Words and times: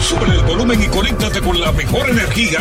Sube 0.00 0.26
el 0.26 0.42
volumen 0.42 0.82
y 0.82 0.86
conéctate 0.86 1.40
con 1.40 1.60
la 1.60 1.70
mejor 1.72 2.08
energía. 2.08 2.58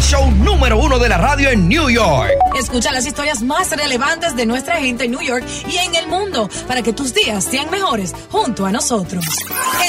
Show 0.00 0.30
número 0.30 0.78
uno 0.78 0.98
de 0.98 1.08
la 1.08 1.18
radio 1.18 1.50
en 1.50 1.68
New 1.68 1.90
York. 1.90 2.30
Escucha 2.58 2.92
las 2.92 3.06
historias 3.06 3.42
más 3.42 3.70
relevantes 3.76 4.36
de 4.36 4.46
nuestra 4.46 4.76
gente 4.76 5.04
en 5.04 5.10
New 5.10 5.20
York 5.20 5.44
y 5.68 5.76
en 5.76 5.94
el 5.96 6.06
mundo 6.06 6.48
para 6.66 6.82
que 6.82 6.92
tus 6.92 7.12
días 7.14 7.44
sean 7.44 7.70
mejores 7.70 8.14
junto 8.30 8.64
a 8.64 8.72
nosotros. 8.72 9.24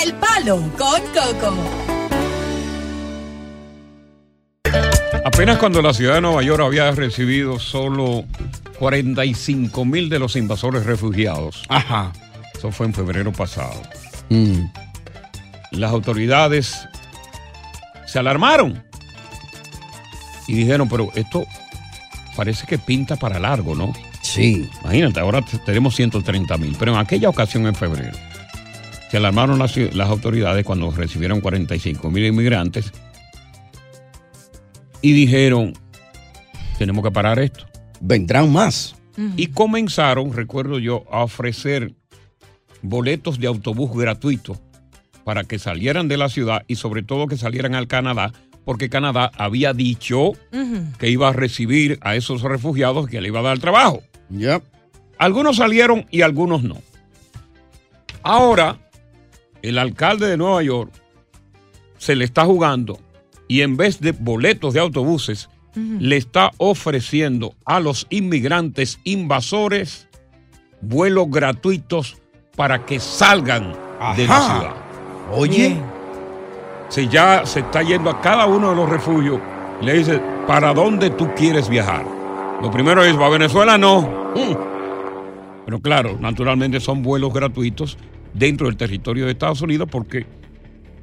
El 0.03 0.13
Palo 0.15 0.57
con 0.77 1.01
Coco. 1.13 1.53
Apenas 5.25 5.57
cuando 5.57 5.81
la 5.81 5.93
ciudad 5.93 6.15
de 6.15 6.21
Nueva 6.21 6.41
York 6.41 6.61
había 6.61 6.91
recibido 6.91 7.59
solo 7.59 8.25
45 8.79 9.85
mil 9.85 10.09
de 10.09 10.19
los 10.19 10.35
invasores 10.35 10.85
refugiados. 10.85 11.63
Ajá. 11.69 12.11
Eso 12.53 12.71
fue 12.71 12.87
en 12.87 12.93
febrero 12.93 13.31
pasado. 13.31 13.81
Mm. 14.29 14.65
Las 15.71 15.91
autoridades 15.91 16.87
se 18.05 18.19
alarmaron 18.19 18.83
y 20.47 20.53
dijeron, 20.53 20.89
pero 20.89 21.11
esto 21.15 21.45
parece 22.35 22.65
que 22.65 22.77
pinta 22.77 23.15
para 23.15 23.39
largo, 23.39 23.75
¿no? 23.75 23.93
Sí. 24.21 24.69
Imagínate, 24.83 25.19
ahora 25.19 25.43
tenemos 25.65 25.95
130 25.95 26.57
mil, 26.57 26.75
pero 26.77 26.93
en 26.93 26.99
aquella 26.99 27.29
ocasión 27.29 27.67
en 27.67 27.75
febrero 27.75 28.17
se 29.09 29.17
alarmaron 29.17 29.59
las, 29.59 29.75
las 29.77 30.09
autoridades 30.09 30.65
cuando 30.65 30.91
recibieron 30.91 31.41
45 31.41 32.09
mil 32.11 32.25
inmigrantes 32.25 32.91
y 35.01 35.13
dijeron, 35.13 35.73
tenemos 36.77 37.03
que 37.03 37.11
parar 37.11 37.39
esto. 37.39 37.65
Vendrán 37.99 38.51
más. 38.51 38.95
Y 39.35 39.47
comenzaron, 39.47 40.31
recuerdo 40.31 40.79
yo, 40.79 41.03
a 41.11 41.23
ofrecer 41.23 41.93
boletos 42.81 43.37
de 43.37 43.47
autobús 43.47 43.91
gratuitos 43.93 44.61
para 45.23 45.43
que 45.43 45.59
salieran 45.59 46.07
de 46.07 46.17
la 46.17 46.29
ciudad 46.29 46.63
y 46.67 46.75
sobre 46.75 47.03
todo 47.03 47.27
que 47.27 47.37
salieran 47.37 47.75
al 47.75 47.87
Canadá, 47.87 48.33
porque 48.65 48.89
Canadá 48.89 49.31
había 49.37 49.73
dicho 49.73 50.33
que 50.97 51.09
iba 51.09 51.29
a 51.29 51.33
recibir 51.33 51.97
a 52.01 52.15
esos 52.15 52.41
refugiados 52.41 53.07
que 53.07 53.21
le 53.21 53.29
iba 53.29 53.39
a 53.39 53.43
dar 53.43 53.59
trabajo. 53.59 54.03
Yep. 54.29 54.63
Algunos 55.17 55.57
salieron 55.57 56.05
y 56.11 56.21
algunos 56.21 56.63
no. 56.63 56.81
Ahora, 58.21 58.77
el 59.61 59.77
alcalde 59.77 60.27
de 60.27 60.37
Nueva 60.37 60.61
York 60.63 60.91
se 61.97 62.15
le 62.15 62.25
está 62.25 62.45
jugando 62.45 62.99
y 63.47 63.61
en 63.61 63.75
vez 63.75 63.99
de 63.99 64.11
boletos 64.11 64.73
de 64.73 64.79
autobuses, 64.79 65.49
le 65.75 66.17
está 66.17 66.51
ofreciendo 66.57 67.55
a 67.65 67.79
los 67.79 68.05
inmigrantes 68.09 68.99
invasores 69.03 70.07
vuelos 70.81 71.29
gratuitos 71.29 72.17
para 72.55 72.85
que 72.85 72.99
salgan 72.99 73.73
de 74.15 74.27
la 74.27 74.41
ciudad. 74.41 74.88
Oye. 75.31 75.77
Si 76.89 77.07
ya 77.07 77.45
se 77.45 77.59
está 77.59 77.83
yendo 77.83 78.09
a 78.09 78.19
cada 78.19 78.47
uno 78.47 78.71
de 78.71 78.75
los 78.75 78.89
refugios, 78.89 79.39
le 79.81 79.93
dice, 79.93 80.19
¿para 80.47 80.73
dónde 80.73 81.11
tú 81.11 81.29
quieres 81.35 81.69
viajar? 81.69 82.03
Lo 82.61 82.71
primero 82.71 83.03
es, 83.03 83.17
¿va 83.17 83.27
a 83.27 83.29
Venezuela? 83.29 83.77
No. 83.77 84.01
Mm. 84.35 84.55
Pero 85.65 85.79
claro, 85.81 86.17
naturalmente 86.19 86.79
son 86.79 87.03
vuelos 87.03 87.31
gratuitos 87.31 87.97
dentro 88.33 88.67
del 88.67 88.75
territorio 88.75 89.25
de 89.25 89.31
Estados 89.31 89.61
Unidos 89.61 89.87
porque... 89.91 90.25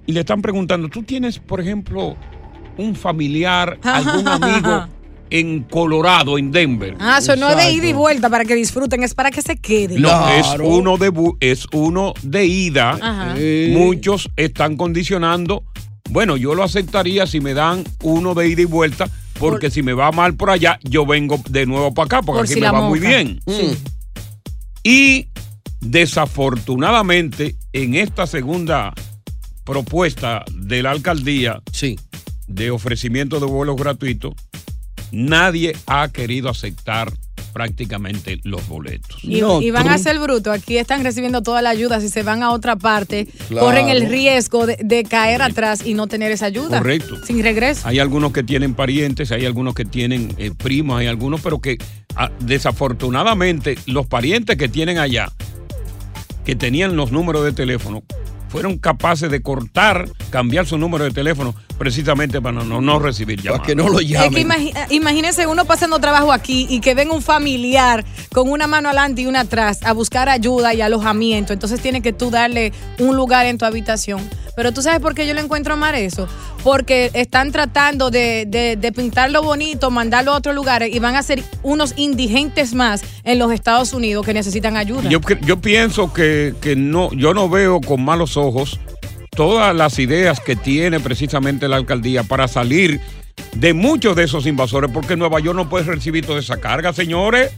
Y 0.07 0.13
le 0.13 0.21
están 0.21 0.43
preguntando, 0.43 0.89
¿tú 0.89 1.03
tienes, 1.03 1.39
por 1.39 1.61
ejemplo, 1.61 2.17
un 2.77 2.95
familiar, 2.95 3.79
algún 3.83 4.27
amigo 4.29 4.87
en 5.31 5.63
Colorado, 5.65 6.39
en 6.39 6.51
Denver? 6.53 6.97
Ah, 7.01 7.19
eso 7.19 7.37
no 7.37 7.49
es 7.51 7.57
de 7.57 7.73
ida 7.73 7.87
y 7.89 7.93
vuelta 7.93 8.29
para 8.31 8.45
que 8.45 8.55
disfruten, 8.55 9.03
es 9.03 9.15
para 9.15 9.31
que 9.31 9.43
se 9.43 9.57
queden. 9.57 10.01
No, 10.03 10.09
Claro. 10.09 10.35
es 10.35 10.47
uno 10.63 10.97
de 10.97 11.13
bu- 11.13 11.37
es 11.41 11.67
uno 11.73 12.15
de 12.23 12.45
ida. 12.47 12.91
Ajá. 13.01 13.35
Sí. 13.37 13.71
Muchos 13.77 14.31
están 14.37 14.77
condicionando. 14.77 15.63
Bueno, 16.11 16.37
yo 16.37 16.55
lo 16.55 16.63
aceptaría 16.63 17.27
si 17.27 17.41
me 17.41 17.55
dan 17.55 17.83
uno 18.03 18.35
de 18.35 18.49
ida 18.49 18.63
y 18.63 18.67
vuelta, 18.67 19.09
porque 19.41 19.71
si 19.71 19.83
me 19.83 19.93
va 19.93 20.13
mal 20.13 20.35
por 20.35 20.51
allá, 20.51 20.79
yo 20.85 21.05
vengo 21.05 21.41
de 21.51 21.67
nuevo 21.67 21.93
para 21.93 22.07
acá, 22.07 22.23
porque 22.23 22.39
Por 22.39 22.45
aquí 22.45 22.55
si 22.55 22.61
me 22.61 22.71
va 22.71 22.81
muy 22.89 23.01
bien. 23.01 23.41
Mm. 23.47 23.73
Y 24.85 25.29
desafortunadamente, 25.81 27.57
en 27.73 27.95
esta 27.95 28.27
segunda 28.27 28.95
propuesta 29.65 30.45
de 30.55 30.83
la 30.83 30.93
alcaldía 30.93 31.61
Sí. 31.73 31.99
de 32.47 32.71
ofrecimiento 32.71 33.41
de 33.41 33.47
vuelos 33.47 33.77
gratuitos, 33.77 34.35
nadie 35.13 35.75
ha 35.87 36.09
querido 36.09 36.49
aceptar 36.49 37.13
prácticamente 37.53 38.39
los 38.45 38.69
boletos. 38.69 39.17
Y, 39.25 39.41
No, 39.41 39.63
y 39.63 39.71
van 39.71 39.85
tú- 39.85 39.89
a 39.91 39.99
ser 39.99 40.19
brutos. 40.19 40.53
Aquí 40.55 40.77
están 40.77 41.03
recibiendo 41.05 41.43
toda 41.43 41.63
la 41.63 41.71
ayuda. 41.71 42.01
Si 42.01 42.11
se 42.11 42.23
van 42.23 42.43
a 42.43 42.51
otra 42.51 42.77
parte, 42.77 43.27
Claro. 43.49 43.67
corren 43.67 43.89
el 43.89 44.09
riesgo 44.11 44.67
de, 44.67 44.77
de 44.85 45.05
caer 45.05 45.41
atrás 45.41 45.81
y 45.85 45.95
no 45.95 46.07
tener 46.07 46.31
esa 46.33 46.47
ayuda. 46.47 46.79
Correcto. 46.79 47.17
Sin 47.25 47.43
regreso. 47.43 47.81
Hay 47.89 47.99
algunos 47.99 48.33
que 48.33 48.43
tienen 48.43 48.75
parientes, 48.75 49.33
hay 49.33 49.47
algunos 49.47 49.75
que 49.75 49.87
tienen 49.87 50.35
eh, 50.37 50.51
primos, 50.55 50.99
hay 51.01 51.07
algunos, 51.07 51.41
pero 51.41 51.61
que 51.61 51.79
ah, 52.15 52.31
desafortunadamente 52.41 53.79
los 53.87 54.07
parientes 54.07 54.57
que 54.59 54.69
tienen 54.69 54.99
allá, 54.99 55.33
que 56.45 56.57
tenían 56.57 56.95
los 56.97 57.11
números 57.11 57.43
de 57.45 57.53
teléfono, 57.53 58.03
fueron 58.49 58.79
capaces 58.79 59.31
de 59.31 59.43
cortar, 59.43 60.09
cambiar 60.31 60.67
su 60.67 60.79
número 60.79 61.05
de 61.05 61.11
teléfono 61.11 61.55
precisamente 61.79 62.41
para 62.41 62.63
no, 62.65 62.81
no 62.81 62.99
recibir 62.99 63.37
Para 63.39 63.45
llamadas. 63.57 63.67
que 63.67 63.75
no 63.75 63.89
lo 63.89 64.01
Es 64.01 64.07
que 64.07 64.13
llamen. 64.13 64.49
imagi- 64.49 64.73
imagínense 64.91 65.47
uno 65.47 65.65
pasando 65.67 65.99
trabajo 65.99 66.33
aquí 66.33 66.67
y 66.71 66.81
que 66.81 66.95
venga 66.95 67.13
un 67.15 67.23
familiar 67.23 68.05
con 68.33 68.51
una 68.51 68.67
mano 68.67 68.89
adelante 68.89 69.23
y 69.23 69.27
una 69.27 69.41
atrás 69.41 69.81
a 69.83 69.93
buscar 69.93 70.29
ayuda 70.29 70.73
y 70.75 70.81
alojamiento. 70.81 71.53
Entonces 71.53 71.81
tiene 71.81 72.01
que 72.01 72.13
tú 72.15 72.31
darle 72.31 72.73
un 72.99 73.15
lugar 73.17 73.47
en 73.47 73.59
tu 73.59 73.65
habitación. 73.67 74.21
Pero 74.57 74.73
tú 74.73 74.81
sabes 74.81 75.01
por 75.01 75.15
qué 75.15 75.27
yo 75.27 75.35
le 75.35 75.43
encuentro 75.43 75.77
mal 75.77 75.95
eso. 75.95 76.27
Porque 76.65 77.11
están 77.13 77.53
tratando 77.53 78.11
de, 78.11 78.47
de- 78.49 78.77
de 78.77 78.91
pintarlo 78.93 79.43
bonito, 79.43 79.91
mandarlo 79.91 80.33
a 80.33 80.37
otros 80.37 80.55
lugares 80.55 80.95
y 80.95 80.99
van 80.99 81.15
a 81.15 81.23
ser 81.23 81.45
unos 81.63 81.93
indigentes 81.97 82.73
más 82.75 83.03
en 83.23 83.39
los 83.39 83.53
Estados 83.53 83.93
Unidos 83.93 84.25
que 84.25 84.33
necesitan 84.33 84.77
ayuda. 84.79 85.09
Yo 85.11 85.61
pienso 85.61 86.13
que, 86.13 86.55
que 86.61 86.75
no, 86.75 87.13
yo 87.13 87.35
no 87.35 87.51
veo 87.51 87.81
con 87.83 88.03
malos 88.03 88.36
ojos 88.37 88.81
todas 89.31 89.75
las 89.77 89.99
ideas 89.99 90.41
que 90.41 90.57
tiene 90.57 90.99
precisamente 90.99 91.69
la 91.69 91.77
alcaldía 91.77 92.23
para 92.25 92.49
salir 92.49 93.01
de 93.55 93.75
muchos 93.75 94.17
de 94.17 94.25
esos 94.25 94.47
invasores, 94.47 94.91
porque 94.93 95.15
Nueva 95.17 95.41
York 95.41 95.57
no 95.57 95.69
puede 95.69 95.85
recibir 95.85 96.25
toda 96.25 96.41
esa 96.41 96.59
carga, 96.59 96.93
señores. 96.93 97.53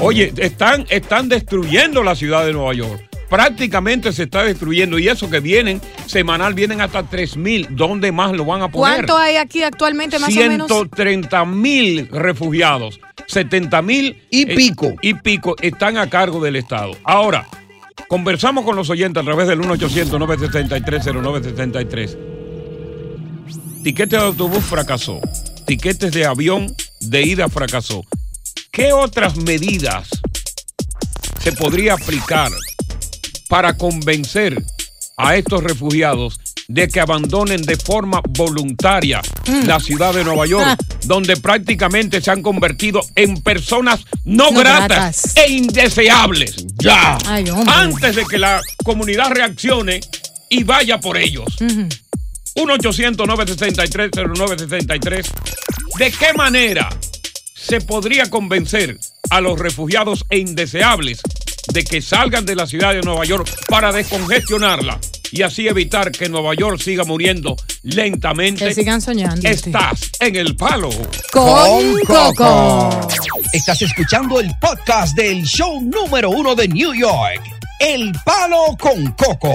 Oye, 0.00 0.32
están, 0.36 0.84
están 0.90 1.28
destruyendo 1.28 2.02
la 2.02 2.14
ciudad 2.14 2.44
de 2.44 2.52
Nueva 2.52 2.74
York. 2.74 3.02
Prácticamente 3.30 4.12
se 4.12 4.24
está 4.24 4.44
destruyendo 4.44 4.98
y 4.98 5.08
eso 5.08 5.28
que 5.28 5.40
vienen, 5.40 5.80
semanal 6.06 6.54
vienen 6.54 6.80
hasta 6.80 7.02
3 7.02 7.36
mil. 7.38 7.66
¿Dónde 7.70 8.12
más 8.12 8.32
lo 8.32 8.44
van 8.44 8.62
a 8.62 8.68
poner? 8.68 8.96
¿Cuánto 8.96 9.16
hay 9.16 9.36
aquí 9.36 9.62
actualmente 9.62 10.18
más 10.18 10.34
o 10.36 10.38
menos? 10.38 10.68
130 10.68 11.44
mil 11.46 12.08
refugiados, 12.08 13.00
70 13.26 13.82
mil 13.82 14.22
Y 14.30 14.46
pico. 14.46 14.94
y 15.02 15.14
pico 15.14 15.56
están 15.60 15.96
a 15.96 16.08
cargo 16.08 16.40
del 16.40 16.56
Estado. 16.56 16.92
Ahora, 17.02 17.48
Conversamos 18.08 18.64
con 18.64 18.74
los 18.76 18.88
oyentes 18.90 19.20
a 19.20 19.24
través 19.24 19.48
del 19.48 19.58
1-800-973-0973. 19.60 22.16
Tiquetes 23.82 24.20
de 24.20 24.26
autobús 24.26 24.64
fracasó. 24.64 25.20
Tiquetes 25.66 26.12
de 26.12 26.26
avión 26.26 26.72
de 27.00 27.22
ida 27.22 27.48
fracasó. 27.48 28.04
¿Qué 28.70 28.92
otras 28.92 29.36
medidas 29.36 30.08
se 31.40 31.52
podría 31.52 31.94
aplicar 31.94 32.52
para 33.48 33.76
convencer 33.76 34.62
a 35.16 35.36
estos 35.36 35.62
refugiados 35.62 36.40
de 36.68 36.88
que 36.88 37.00
abandonen 37.00 37.62
de 37.62 37.76
forma 37.76 38.20
voluntaria 38.30 39.22
la 39.64 39.78
ciudad 39.80 40.12
de 40.12 40.24
Nueva 40.24 40.46
York, 40.46 40.64
Ah. 40.66 40.76
donde 41.04 41.36
prácticamente 41.36 42.20
se 42.20 42.30
han 42.30 42.42
convertido 42.42 43.00
en 43.14 43.40
personas 43.42 44.00
no, 44.24 44.50
No 44.50 44.58
gratas, 44.58 44.88
gratas. 44.88 45.36
e 45.36 45.52
indeseables. 45.52 46.56
Ya. 46.78 47.16
Ay. 47.26 47.44
Antes 47.66 48.16
de 48.16 48.24
que 48.26 48.38
la 48.38 48.60
comunidad 48.84 49.30
reaccione 49.30 50.00
y 50.48 50.64
vaya 50.64 50.98
por 50.98 51.16
ellos. 51.16 51.46
1-800-963-0963. 52.56 55.26
¿De 55.98 56.10
qué 56.12 56.32
manera 56.34 56.88
se 57.54 57.80
podría 57.80 58.28
convencer 58.30 58.98
a 59.30 59.40
los 59.40 59.58
refugiados 59.58 60.24
e 60.30 60.38
indeseables 60.38 61.20
de 61.72 61.84
que 61.84 62.00
salgan 62.00 62.46
de 62.46 62.54
la 62.54 62.66
ciudad 62.66 62.92
de 62.92 63.00
Nueva 63.02 63.24
York 63.24 63.48
para 63.68 63.92
descongestionarla 63.92 64.98
y 65.32 65.42
así 65.42 65.68
evitar 65.68 66.10
que 66.12 66.28
Nueva 66.28 66.54
York 66.54 66.80
siga 66.80 67.04
muriendo 67.04 67.56
lentamente? 67.82 68.66
Que 68.66 68.74
sigan 68.74 69.00
soñando. 69.00 69.48
Estás 69.48 70.10
en 70.20 70.36
el 70.36 70.56
palo. 70.56 70.90
Con 71.32 71.98
Coco. 72.06 73.08
Estás 73.52 73.82
escuchando 73.82 74.40
el 74.40 74.50
podcast 74.60 75.16
del 75.16 75.42
show 75.44 75.80
número 75.80 76.30
uno 76.30 76.54
de 76.54 76.68
New 76.68 76.94
York, 76.94 77.42
El 77.80 78.12
Palo 78.24 78.76
con 78.78 79.12
Coco. 79.12 79.54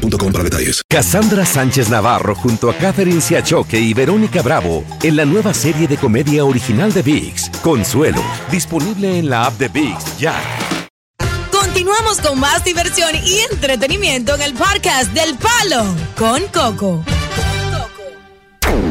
boostmobile.com 0.01 0.31
para 0.31 0.43
detalles. 0.43 0.81
Cassandra 0.89 1.45
Sánchez 1.45 1.89
Navarro 1.89 2.35
junto 2.35 2.69
a 2.69 2.75
Catherine 2.75 3.21
Siachoque 3.21 3.79
y 3.79 3.93
Verónica 3.93 4.41
Bravo 4.41 4.83
en 5.03 5.15
la 5.15 5.25
nueva 5.25 5.53
serie 5.53 5.87
de 5.87 5.97
comedia 5.97 6.43
original 6.45 6.91
de 6.91 7.01
VIX, 7.01 7.49
Consuelo, 7.61 8.21
disponible 8.51 9.19
en 9.19 9.29
la 9.29 9.45
app 9.45 9.57
de 9.57 9.69
VIX 9.69 10.17
ya. 10.17 10.35
Continuamos 11.51 12.19
con 12.19 12.39
más 12.39 12.63
diversión 12.65 13.11
y 13.23 13.39
entretenimiento 13.51 14.35
en 14.35 14.41
el 14.41 14.53
podcast 14.53 15.13
del 15.13 15.35
Palo 15.37 15.85
con 16.17 16.41
Coco. 16.47 17.03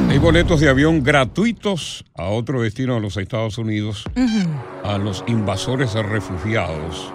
Hay 0.08 0.18
boletos 0.18 0.60
de 0.60 0.68
avión 0.68 1.04
gratuitos 1.04 2.04
a 2.16 2.24
otro 2.24 2.62
destino 2.62 2.94
de 2.94 3.00
los 3.00 3.16
Estados 3.16 3.58
Unidos 3.58 4.04
a 4.82 4.98
los 4.98 5.22
invasores 5.28 5.92
refugiados 5.94 7.12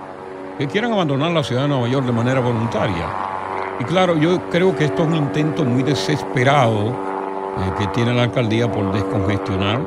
que 0.57 0.67
quieran 0.67 0.93
abandonar 0.93 1.31
la 1.31 1.43
ciudad 1.43 1.63
de 1.63 1.67
Nueva 1.67 1.89
York 1.89 2.05
de 2.05 2.13
manera 2.13 2.39
voluntaria. 2.39 3.34
Y 3.79 3.83
claro, 3.83 4.19
yo 4.19 4.49
creo 4.49 4.75
que 4.75 4.85
esto 4.85 5.03
es 5.03 5.09
un 5.09 5.15
intento 5.15 5.63
muy 5.65 5.83
desesperado 5.83 6.89
eh, 6.89 7.71
que 7.77 7.85
tiene 7.87 8.13
la 8.13 8.23
alcaldía 8.23 8.71
por 8.71 8.93
descongestionar 8.93 9.81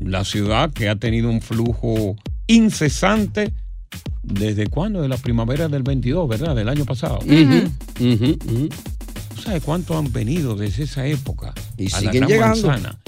la 0.00 0.24
ciudad 0.24 0.72
que 0.72 0.88
ha 0.88 0.96
tenido 0.96 1.30
un 1.30 1.40
flujo 1.40 2.16
incesante 2.46 3.54
desde 4.22 4.66
cuándo? 4.66 5.00
De 5.02 5.08
la 5.08 5.16
primavera 5.16 5.68
del 5.68 5.82
22, 5.82 6.28
¿verdad? 6.28 6.54
Del 6.54 6.68
año 6.68 6.84
pasado. 6.84 7.18
¿Tú 7.20 7.26
sabes 9.42 9.62
cuántos 9.62 9.96
han 9.96 10.12
venido 10.12 10.54
desde 10.54 10.84
esa 10.84 11.06
época? 11.06 11.54
Y 11.76 11.86
a 11.86 11.90
la 11.90 11.98
siguen 11.98 12.26
Gran 12.26 12.28
llegando. 12.28 12.68
Manzana? 12.68 12.98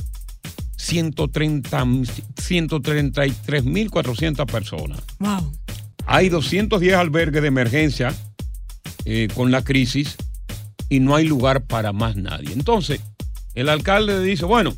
130, 0.76 1.84
133.400 1.84 4.46
personas. 4.46 5.00
Wow. 5.18 5.52
Hay 6.06 6.30
210 6.30 6.94
albergues 6.94 7.42
de 7.42 7.48
emergencia 7.48 8.14
eh, 9.04 9.28
con 9.34 9.50
la 9.50 9.62
crisis 9.62 10.16
y 10.88 11.00
no 11.00 11.14
hay 11.16 11.26
lugar 11.26 11.62
para 11.64 11.92
más 11.92 12.16
nadie. 12.16 12.52
Entonces, 12.52 13.00
el 13.54 13.68
alcalde 13.68 14.22
dice, 14.22 14.44
bueno, 14.44 14.74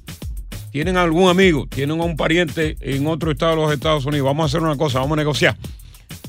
tienen 0.70 0.96
algún 0.96 1.28
amigo, 1.28 1.66
tienen 1.66 2.00
a 2.00 2.04
un 2.04 2.16
pariente 2.16 2.76
en 2.80 3.06
otro 3.06 3.30
estado 3.30 3.52
de 3.52 3.62
los 3.62 3.72
Estados 3.72 4.04
Unidos, 4.06 4.26
vamos 4.26 4.44
a 4.44 4.46
hacer 4.46 4.62
una 4.66 4.76
cosa, 4.76 5.00
vamos 5.00 5.16
a 5.16 5.20
negociar. 5.20 5.56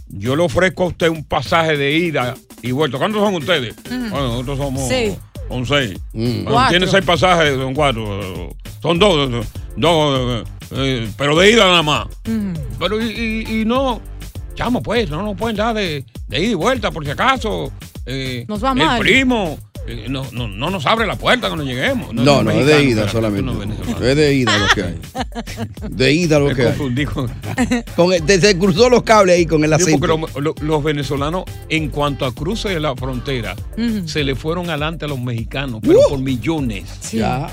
Yo 0.08 0.36
le 0.36 0.44
ofrezco 0.44 0.84
a 0.84 0.88
usted 0.88 1.10
un 1.10 1.24
pasaje 1.24 1.76
de 1.78 1.92
ida 1.98 2.36
y 2.62 2.72
vuelta. 2.72 2.98
¿Cuántos 2.98 3.22
son 3.22 3.34
ustedes? 3.36 3.76
Bueno, 3.90 4.28
nosotros 4.28 4.58
somos 4.60 4.88
Sí. 4.90 5.16
son 5.50 5.66
seis. 5.66 6.00
Bueno, 6.14 6.52
Cuatro. 6.52 6.70
tiene 6.78 6.88
seis 6.92 7.04
pasajes, 7.06 7.56
son 7.56 7.74
cuatro. 7.74 8.56
Son 8.82 9.00
dos, 9.00 9.32
dos, 9.76 10.44
eh, 10.72 11.10
pero 11.18 11.36
de 11.40 11.52
ida 11.52 11.66
nada 11.66 11.82
más. 11.84 12.08
Pero 12.78 13.02
y, 13.02 13.06
y- 13.48 13.62
y 13.62 13.66
no, 13.66 14.02
chamo, 14.56 14.84
pues, 14.84 15.10
no 15.10 15.24
nos 15.24 15.36
pueden 15.36 15.56
dar 15.56 15.74
de, 15.74 16.06
de 16.28 16.40
ida 16.40 16.52
y 16.52 16.54
vuelta 16.54 16.92
por 16.92 17.04
si 17.06 17.10
acaso. 17.12 17.72
Eh, 18.06 18.46
Nos 18.48 18.64
va 18.64 18.72
el 18.72 18.76
mal. 18.78 19.00
primo 19.00 19.58
eh, 19.86 20.06
no, 20.10 20.26
no, 20.32 20.48
no 20.48 20.70
nos 20.70 20.86
abre 20.86 21.06
la 21.06 21.18
puerta 21.18 21.48
cuando 21.50 21.66
lleguemos. 21.66 22.14
No, 22.14 22.42
no, 22.42 22.52
es 22.52 22.66
de 22.66 22.84
ida 22.86 23.10
solamente. 23.10 23.44
no. 23.52 23.62
Es 24.02 24.16
de 24.16 24.34
ida 24.34 24.58
lo 24.58 24.68
que 24.74 24.84
hay. 24.84 25.00
De 25.90 26.14
ida 26.14 26.40
lo 26.40 26.46
Me 26.48 26.56
que 26.56 26.62
hay. 26.62 26.68
confundí 26.70 27.06
con- 27.06 27.30
Con 27.96 28.14
el- 28.14 28.26
se 28.42 28.58
cruzó 28.58 28.90
los 28.90 29.04
cables 29.04 29.36
ahí 29.36 29.46
con 29.46 29.62
el 29.66 29.72
Sí, 29.80 29.92
porque 29.98 30.14
acento. 30.14 30.30
lo- 30.36 30.40
lo- 30.42 30.56
los 30.62 30.84
venezolanos, 30.84 31.44
en 31.68 31.90
cuanto 31.90 32.26
a 32.26 32.34
cruce 32.34 32.70
de 32.70 32.80
la 32.80 32.96
frontera, 32.96 33.56
se 34.06 34.24
le 34.24 34.36
fueron 34.36 34.70
adelante 34.70 35.04
a 35.04 35.10
los 35.10 35.20
mexicanos, 35.20 35.82
pero 35.82 36.00
Uh. 36.00 36.10
por 36.12 36.20
millones. 36.20 36.86
Sí. 37.02 37.18
Ya. 37.18 37.48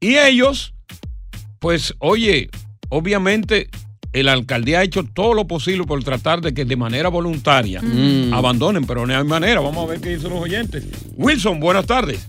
Y 0.00 0.16
ellos, 0.16 0.74
pues, 1.60 1.94
oye, 2.00 2.50
obviamente 2.88 3.68
la 4.22 4.32
alcaldía 4.32 4.80
ha 4.80 4.82
hecho 4.84 5.04
todo 5.04 5.34
lo 5.34 5.46
posible 5.46 5.84
por 5.84 6.02
tratar 6.04 6.40
de 6.40 6.54
que 6.54 6.64
de 6.64 6.76
manera 6.76 7.08
voluntaria 7.08 7.80
Mm. 7.82 8.32
abandonen, 8.34 8.84
pero 8.86 9.06
no 9.06 9.16
hay 9.16 9.24
manera. 9.24 9.60
Vamos 9.60 9.86
a 9.86 9.90
ver 9.90 10.00
qué 10.00 10.10
dicen 10.16 10.30
los 10.30 10.40
oyentes. 10.40 10.86
Wilson, 11.16 11.60
buenas 11.60 11.86
tardes. 11.86 12.28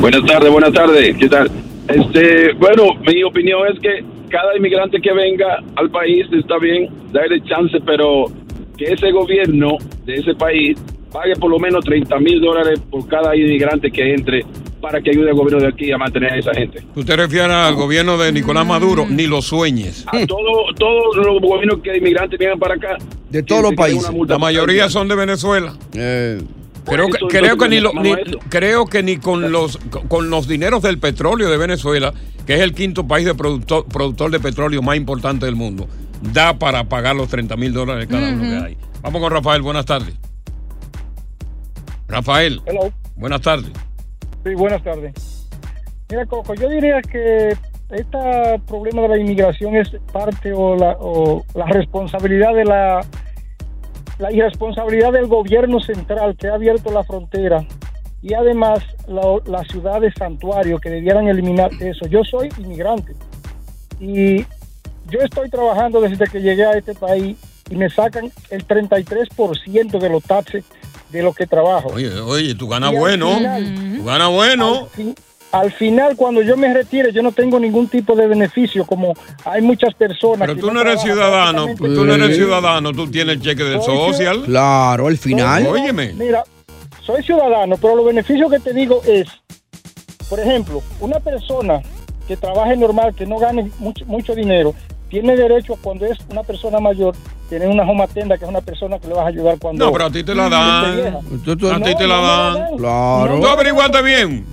Buenas 0.00 0.24
tardes, 0.26 0.50
buenas 0.50 0.72
tardes. 0.72 1.16
¿Qué 1.16 1.28
tal? 1.28 1.50
Este, 1.88 2.52
bueno, 2.54 2.94
mi 3.06 3.22
opinión 3.22 3.60
es 3.72 3.78
que 3.80 4.04
cada 4.28 4.56
inmigrante 4.56 5.00
que 5.00 5.12
venga 5.12 5.58
al 5.76 5.90
país 5.90 6.26
está 6.32 6.58
bien, 6.58 6.88
darle 7.12 7.42
chance, 7.44 7.78
pero 7.84 8.24
que 8.76 8.86
ese 8.92 9.10
gobierno 9.12 9.76
de 10.04 10.14
ese 10.14 10.34
país 10.34 10.78
pague 11.12 11.34
por 11.36 11.50
lo 11.50 11.58
menos 11.58 11.84
30 11.84 12.18
mil 12.20 12.40
dólares 12.40 12.80
por 12.90 13.06
cada 13.06 13.36
inmigrante 13.36 13.90
que 13.90 14.14
entre 14.14 14.42
para 14.82 15.00
que 15.00 15.10
ayude 15.10 15.30
al 15.30 15.36
gobierno 15.36 15.60
de 15.62 15.68
aquí 15.68 15.90
a 15.92 15.96
mantener 15.96 16.32
a 16.32 16.36
esa 16.38 16.52
gente. 16.52 16.82
Tú 16.94 17.04
te 17.04 17.16
refieres 17.16 17.50
al 17.52 17.74
gobierno 17.76 18.18
de 18.18 18.32
Nicolás 18.32 18.66
Maduro, 18.66 19.06
ni 19.08 19.26
lo 19.26 19.40
sueñes. 19.40 20.04
A 20.08 20.26
todo- 20.26 20.74
todos 20.78 21.16
los 21.16 21.40
gobiernos 21.40 21.78
que 21.82 21.96
inmigrantes 21.96 22.38
vengan 22.38 22.58
para 22.58 22.74
acá. 22.74 22.98
De 23.30 23.42
todos 23.42 23.62
los 23.62 23.72
países. 23.74 24.10
La 24.28 24.38
mayoría 24.38 24.90
son 24.90 25.08
de 25.08 25.14
Venezuela. 25.14 25.74
Eh, 25.94 26.42
Creo 26.84 27.06
que, 27.06 27.16
Eso, 27.16 27.28
creo 27.28 27.56
que 27.56 27.68
ni, 27.68 27.78
lo- 27.78 27.92
creo 28.48 28.86
que 28.86 29.04
ni 29.04 29.16
con 29.18 29.52
los 29.52 29.78
con 30.08 30.30
los 30.30 30.48
dineros 30.48 30.82
del 30.82 30.98
petróleo 30.98 31.48
de 31.48 31.56
Venezuela, 31.56 32.12
que 32.44 32.54
es 32.54 32.60
el 32.60 32.74
quinto 32.74 33.06
país 33.06 33.24
de 33.24 33.36
productor, 33.36 33.86
productor 33.86 34.32
de 34.32 34.40
petróleo 34.40 34.82
más 34.82 34.96
importante 34.96 35.46
del 35.46 35.54
mundo, 35.54 35.86
da 36.32 36.58
para 36.58 36.88
pagar 36.88 37.14
los 37.14 37.28
30 37.28 37.56
mil 37.56 37.72
dólares 37.72 38.08
cada 38.10 38.30
uno 38.30 38.42
que 38.42 38.56
hay. 38.66 38.76
Vamos 39.00 39.22
con 39.22 39.30
Rafael, 39.30 39.62
buenas 39.62 39.86
tardes. 39.86 40.12
Rafael, 42.08 42.60
Hello. 42.66 42.92
buenas 43.14 43.40
tardes. 43.42 43.70
Sí, 44.44 44.54
buenas 44.54 44.82
tardes. 44.82 45.12
Mira, 46.10 46.26
Coco, 46.26 46.54
yo 46.54 46.68
diría 46.68 47.00
que 47.00 47.56
este 47.90 48.18
problema 48.66 49.02
de 49.02 49.08
la 49.08 49.18
inmigración 49.18 49.76
es 49.76 49.90
parte 50.12 50.52
o 50.52 50.76
la, 50.76 51.66
responsabilidad 51.66 52.54
de 52.54 52.64
la, 52.64 53.00
irresponsabilidad 54.30 55.12
del 55.12 55.26
gobierno 55.28 55.78
central 55.80 56.36
que 56.36 56.48
ha 56.48 56.54
abierto 56.54 56.90
la 56.90 57.04
frontera 57.04 57.64
y 58.20 58.34
además 58.34 58.80
la, 59.06 59.22
la 59.46 59.64
ciudad 59.64 60.00
de 60.00 60.12
santuario 60.12 60.78
que 60.78 60.90
debieran 60.90 61.28
eliminar 61.28 61.70
eso. 61.80 62.06
Yo 62.06 62.24
soy 62.24 62.48
inmigrante 62.58 63.14
y 64.00 64.42
yo 65.08 65.20
estoy 65.20 65.50
trabajando 65.50 66.00
desde 66.00 66.26
que 66.26 66.40
llegué 66.40 66.64
a 66.64 66.72
este 66.72 66.94
país 66.94 67.36
y 67.70 67.76
me 67.76 67.88
sacan 67.88 68.30
el 68.50 68.66
33% 68.66 69.98
de 69.98 70.08
los 70.08 70.22
taxes 70.24 70.64
de 71.12 71.22
lo 71.22 71.32
que 71.32 71.46
trabajo. 71.46 71.90
Oye, 71.94 72.10
oye, 72.20 72.54
tú 72.54 72.66
ganas 72.68 72.92
bueno. 72.92 73.34
final- 73.36 73.94
Tú 73.98 74.04
ganas 74.04 74.30
bueno. 74.30 74.78
Al, 74.80 74.88
fin- 74.90 75.14
al 75.52 75.72
final 75.72 76.16
cuando 76.16 76.40
yo 76.42 76.56
me 76.56 76.72
retire 76.72 77.12
yo 77.12 77.22
no 77.22 77.30
tengo 77.30 77.60
ningún 77.60 77.86
tipo 77.86 78.16
de 78.16 78.26
beneficio 78.26 78.86
como 78.86 79.12
hay 79.44 79.60
muchas 79.60 79.92
personas 79.94 80.40
Pero 80.40 80.54
que 80.54 80.60
tú 80.62 80.72
no 80.72 80.80
eres 80.80 81.02
ciudadano, 81.02 81.66
tú 81.76 82.04
no 82.04 82.14
eres 82.14 82.36
ciudadano, 82.36 82.92
tú 82.92 83.06
tienes 83.10 83.36
el 83.36 83.42
cheque 83.42 83.62
del 83.62 83.82
Soy 83.82 83.96
social. 84.12 84.42
Claro, 84.44 85.08
al 85.08 85.18
final. 85.18 85.66
Óyeme. 85.66 86.14
Mira, 86.14 86.42
soy 87.04 87.22
ciudadano, 87.22 87.76
pero 87.76 87.96
los 87.96 88.06
beneficios 88.06 88.50
que 88.50 88.60
te 88.60 88.72
digo 88.72 89.02
es, 89.06 89.26
por 90.30 90.40
ejemplo, 90.40 90.82
una 91.00 91.20
persona 91.20 91.80
que 92.26 92.36
trabaje 92.36 92.76
normal, 92.76 93.14
que 93.14 93.26
no 93.26 93.38
gane 93.38 93.70
mucho, 93.78 94.06
mucho 94.06 94.34
dinero, 94.34 94.74
tiene 95.12 95.36
derecho 95.36 95.76
cuando 95.82 96.06
es 96.06 96.18
una 96.30 96.42
persona 96.42 96.80
mayor, 96.80 97.14
tener 97.50 97.68
una 97.68 97.82
home 97.82 98.02
attendant, 98.02 98.40
que 98.40 98.46
es 98.46 98.50
una 98.50 98.62
persona 98.62 98.98
que 98.98 99.08
le 99.08 99.12
vas 99.12 99.26
a 99.26 99.28
ayudar 99.28 99.58
cuando... 99.58 99.84
No, 99.84 99.92
pero 99.92 100.06
a 100.06 100.10
ti 100.10 100.24
te 100.24 100.34
la 100.34 100.48
dan. 100.48 101.16
A 101.16 101.84
ti 101.84 101.94
te 101.94 102.06
la 102.06 102.16
dan. 102.16 102.76
Claro. 102.78 103.38
¿Tú 103.38 103.46
averiguaste 103.46 104.00
bien? 104.00 104.46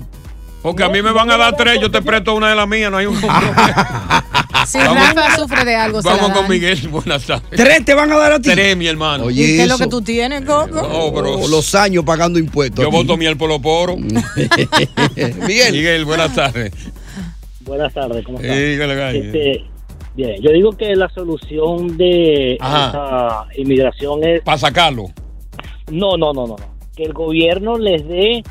Porque 0.61 0.83
a 0.83 0.89
mí 0.89 1.01
me 1.01 1.13
van 1.13 1.31
a 1.31 1.37
dar 1.37 1.55
tres, 1.55 1.79
yo 1.79 1.89
te 1.89 2.01
presto 2.01 2.35
una 2.35 2.49
de 2.49 2.57
las 2.57 2.67
mías, 2.67 2.91
no 2.91 2.97
hay 2.97 3.05
un 3.05 3.15
Si 4.67 4.77
Rafa 4.77 5.37
sufre 5.37 5.63
de 5.63 5.75
algo, 5.77 6.01
se 6.01 6.09
la 6.09 6.15
Vamos 6.15 6.31
con 6.31 6.41
dan. 6.41 6.51
Miguel, 6.51 6.89
buenas 6.89 7.25
tardes. 7.25 7.49
¿Tres 7.51 7.85
te 7.85 7.93
van 7.93 8.11
a 8.11 8.17
dar 8.17 8.33
a 8.33 8.39
ti? 8.41 8.49
Tres, 8.49 8.75
mi 8.75 8.87
hermano. 8.87 9.23
Oye, 9.25 9.41
¿Y 9.41 9.45
qué 9.55 9.61
es 9.63 9.69
lo 9.69 9.77
que 9.77 9.87
tú 9.87 10.01
tienes, 10.01 10.41
Coco? 10.41 10.81
No, 10.81 11.13
pero 11.13 11.47
los 11.47 11.73
años 11.73 12.03
pagando 12.03 12.37
impuestos. 12.37 12.83
yo 12.83 12.91
voto 12.91 13.15
miel 13.15 13.37
por 13.37 13.47
los 13.47 13.59
poros. 13.59 13.97
Miguel. 15.47 15.71
Miguel, 15.71 16.03
buenas 16.03 16.35
tardes. 16.35 16.73
Buenas 17.61 17.93
tardes, 17.93 18.25
¿cómo 18.25 18.39
estás? 18.41 18.57
Dígale, 18.57 18.95
gallo. 18.95 19.23
Este, 19.23 19.65
bien, 20.15 20.41
yo 20.41 20.51
digo 20.51 20.71
que 20.73 20.95
la 20.95 21.09
solución 21.09 21.97
de 21.97 22.57
Ajá. 22.59 22.89
esa 23.49 23.61
inmigración 23.61 24.23
es 24.23 24.41
Para 24.41 24.57
sacarlo. 24.57 25.05
no, 25.91 26.17
no, 26.17 26.33
no, 26.33 26.45
no, 26.47 26.55
no, 26.57 26.75
que 26.95 27.03
el 27.03 27.13
gobierno 27.13 27.77
les 27.77 28.07
dé 28.07 28.43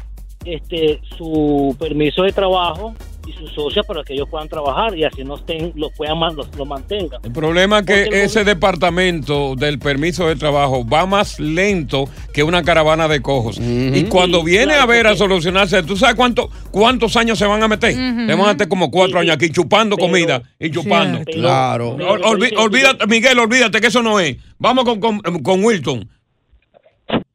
este 0.45 1.01
su 1.17 1.77
permiso 1.79 2.23
de 2.23 2.33
trabajo 2.33 2.95
y 3.29 3.33
su 3.33 3.47
socia 3.49 3.83
para 3.83 4.03
que 4.03 4.15
ellos 4.15 4.29
puedan 4.31 4.49
trabajar 4.49 4.97
y 4.97 5.05
así 5.05 5.23
no 5.25 5.37
estén, 5.37 5.73
los 5.75 5.93
puedan 5.93 6.19
los, 6.35 6.49
los 6.57 6.67
mantengan. 6.67 7.21
El 7.23 7.33
problema 7.33 7.81
es 7.81 7.87
que 7.87 8.03
Porque 8.05 8.23
ese 8.25 8.45
departamento 8.45 9.55
del 9.57 9.79
permiso 9.79 10.27
de 10.27 10.37
trabajo 10.37 10.87
va 10.87 11.07
más 11.07 11.39
lento 11.39 12.09
que 12.33 12.43
una 12.43 12.63
caravana 12.63 13.09
de 13.09 13.21
cojos. 13.21 13.59
Y 13.59 14.05
cuando 14.05 14.43
viene 14.43 14.75
a 14.75 14.87
ver 14.87 15.07
a 15.07 15.17
solucionarse, 15.17 15.83
¿tú 15.83 15.97
sabes 15.97 16.15
cuánto, 16.15 16.51
cuántos 16.71 17.17
años 17.17 17.39
se 17.39 17.47
van 17.47 17.63
a 17.63 17.69
meter? 17.69 17.93
Se 17.95 17.99
van 18.35 18.41
a 18.41 18.53
meter 18.53 18.69
como 18.69 18.91
cuatro 18.91 19.19
años 19.21 19.35
aquí 19.35 19.51
chupando 19.51 19.97
comida 19.97 20.43
y 20.59 20.71
chupando. 20.71 21.21
Claro. 21.25 21.97
Olvi- 21.97 22.55
olvídate, 22.57 23.07
Miguel, 23.07 23.39
olvídate 23.39 23.81
que 23.81 23.89
eso 23.89 24.03
no 24.03 24.19
es. 24.21 24.37
Vamos 24.59 24.85
con, 24.85 25.01
con, 25.01 25.21
con 25.43 25.65
Wilton. 25.65 26.09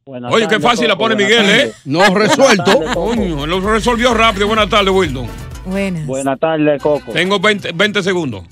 Buenas 0.05 0.33
Oye, 0.33 0.47
qué 0.49 0.59
fácil 0.59 0.89
la 0.89 0.97
pone 0.97 1.15
Miguel, 1.15 1.49
¿eh? 1.49 1.71
No 1.85 2.13
resuelto. 2.13 2.77
Coño, 2.93 3.47
lo 3.47 3.61
resolvió 3.61 4.13
rápido. 4.13 4.47
Buenas 4.47 4.67
tardes, 4.67 4.93
Wilton. 4.93 5.27
Buenas. 5.65 6.05
Buenas 6.05 6.39
tardes, 6.39 6.81
Coco. 6.81 7.11
Tengo 7.11 7.39
20, 7.39 7.71
20 7.73 8.03
segundos. 8.03 8.43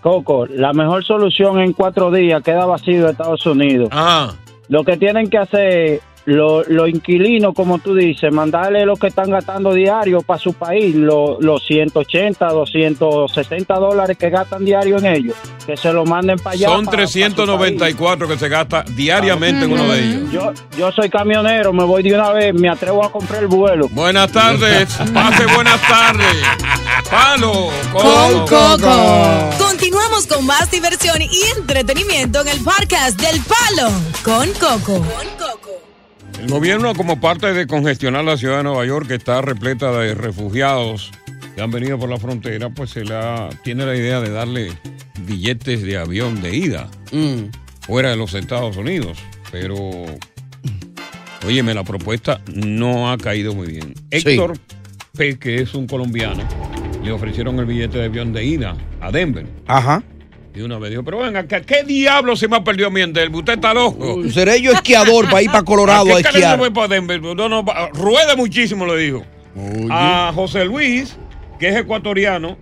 Coco, 0.00 0.46
la 0.46 0.72
mejor 0.72 1.04
solución 1.04 1.60
en 1.60 1.72
cuatro 1.72 2.10
días 2.10 2.42
queda 2.42 2.64
vacío 2.64 3.08
Estados 3.08 3.44
Unidos. 3.46 3.88
Ajá. 3.90 4.34
Lo 4.68 4.84
que 4.84 4.96
tienen 4.96 5.28
que 5.28 5.38
hacer 5.38 6.00
los 6.26 6.68
los 6.68 6.88
inquilinos, 6.88 7.54
como 7.54 7.78
tú 7.78 7.94
dices, 7.94 8.32
mandarle 8.32 8.84
lo 8.84 8.96
que 8.96 9.06
están 9.08 9.30
gastando 9.30 9.72
diario 9.72 10.20
para 10.22 10.38
su 10.38 10.52
país, 10.52 10.94
lo- 10.94 11.38
los 11.40 11.64
180, 11.66 12.46
260 12.48 13.74
dólares 13.74 14.16
que 14.18 14.28
gastan 14.30 14.64
diario 14.64 14.98
en 14.98 15.06
ellos, 15.06 15.36
que 15.66 15.76
se 15.76 15.92
lo 15.92 16.04
manden 16.04 16.38
para 16.38 16.54
allá. 16.54 16.68
Son 16.68 16.84
pa- 16.84 16.90
pa 16.92 17.06
su 17.06 17.12
394 17.22 18.28
que 18.28 18.36
se 18.38 18.48
gasta 18.48 18.82
diariamente 18.94 19.64
en 19.64 19.72
uno 19.72 19.84
de 19.92 20.00
ellos. 20.00 20.30
Yo, 20.32 20.52
yo 20.78 20.92
soy 20.92 21.08
camionero, 21.08 21.72
me 21.72 21.84
voy 21.84 22.02
de 22.02 22.14
una 22.14 22.30
vez, 22.32 22.52
me 22.54 22.68
atrevo 22.68 23.04
a 23.04 23.10
comprar 23.10 23.42
el 23.42 23.48
vuelo. 23.48 23.88
Buenas 23.90 24.30
tardes, 24.30 24.94
pase 25.14 25.46
buenas 25.54 25.80
tardes. 25.88 26.36
Palo 27.10 27.70
Con 27.92 28.40
Coco. 28.46 29.50
Continuamos 29.58 30.26
con 30.26 30.44
más 30.46 30.70
diversión 30.70 31.20
y 31.22 31.28
entretenimiento 31.58 32.42
en 32.42 32.48
el 32.48 32.60
podcast 32.62 33.20
del 33.20 33.40
Palo 33.42 33.90
con 34.22 34.48
Coco. 34.54 35.02
El 36.38 36.48
gobierno, 36.48 36.94
como 36.94 37.20
parte 37.20 37.52
de 37.52 37.66
congestionar 37.66 38.24
la 38.24 38.36
ciudad 38.36 38.58
de 38.58 38.62
Nueva 38.64 38.84
York, 38.86 39.08
que 39.08 39.14
está 39.14 39.42
repleta 39.42 39.92
de 39.92 40.14
refugiados 40.14 41.10
que 41.54 41.62
han 41.62 41.70
venido 41.70 41.98
por 41.98 42.08
la 42.08 42.18
frontera, 42.18 42.70
pues 42.70 42.90
se 42.90 43.04
la, 43.04 43.48
tiene 43.64 43.84
la 43.84 43.96
idea 43.96 44.20
de 44.20 44.30
darle 44.30 44.72
billetes 45.26 45.82
de 45.82 45.98
avión 45.98 46.40
de 46.40 46.56
ida 46.56 46.88
fuera 47.80 48.10
de 48.10 48.16
los 48.16 48.34
Estados 48.34 48.76
Unidos. 48.76 49.18
Pero, 49.50 49.76
óyeme, 51.46 51.74
la 51.74 51.84
propuesta 51.84 52.40
no 52.54 53.10
ha 53.10 53.18
caído 53.18 53.54
muy 53.54 53.68
bien. 53.68 53.94
Héctor 54.10 54.58
P., 55.16 55.38
que 55.38 55.60
es 55.60 55.74
un 55.74 55.86
colombiano, 55.86 56.42
le 57.02 57.12
ofrecieron 57.12 57.58
el 57.58 57.66
billete 57.66 57.98
de 57.98 58.04
avión 58.04 58.32
de 58.32 58.44
ida 58.44 58.76
a 59.00 59.10
Denver. 59.10 59.46
Ajá. 59.66 60.02
Y 60.54 60.62
una 60.62 60.78
vez 60.78 60.90
dijo, 60.90 61.04
pero 61.04 61.18
venga, 61.18 61.46
¿qué, 61.46 61.62
qué 61.62 61.84
diablo 61.84 62.34
se 62.34 62.48
me 62.48 62.56
ha 62.56 62.64
perdido 62.64 62.88
a 62.88 62.90
mí 62.90 63.00
en 63.00 63.12
Denver? 63.12 63.38
¿Usted 63.38 63.52
está 63.54 63.72
loco? 63.72 64.28
Seré 64.30 64.60
yo 64.60 64.72
esquiador 64.72 65.26
para 65.26 65.42
ir 65.42 65.50
para 65.50 65.62
Colorado 65.64 66.06
qué 66.06 66.12
a 66.12 66.14
calidad 66.22 66.34
esquiar? 66.34 66.58
voy 66.58 66.70
para 66.70 66.88
Denver? 66.88 67.22
No, 67.22 67.48
no, 67.48 67.64
ruede 67.94 68.34
muchísimo, 68.36 68.84
le 68.86 68.96
dijo. 68.96 69.24
A 69.90 70.32
José 70.34 70.64
Luis, 70.64 71.16
que 71.60 71.68
es 71.68 71.76
ecuatoriano, 71.76 72.56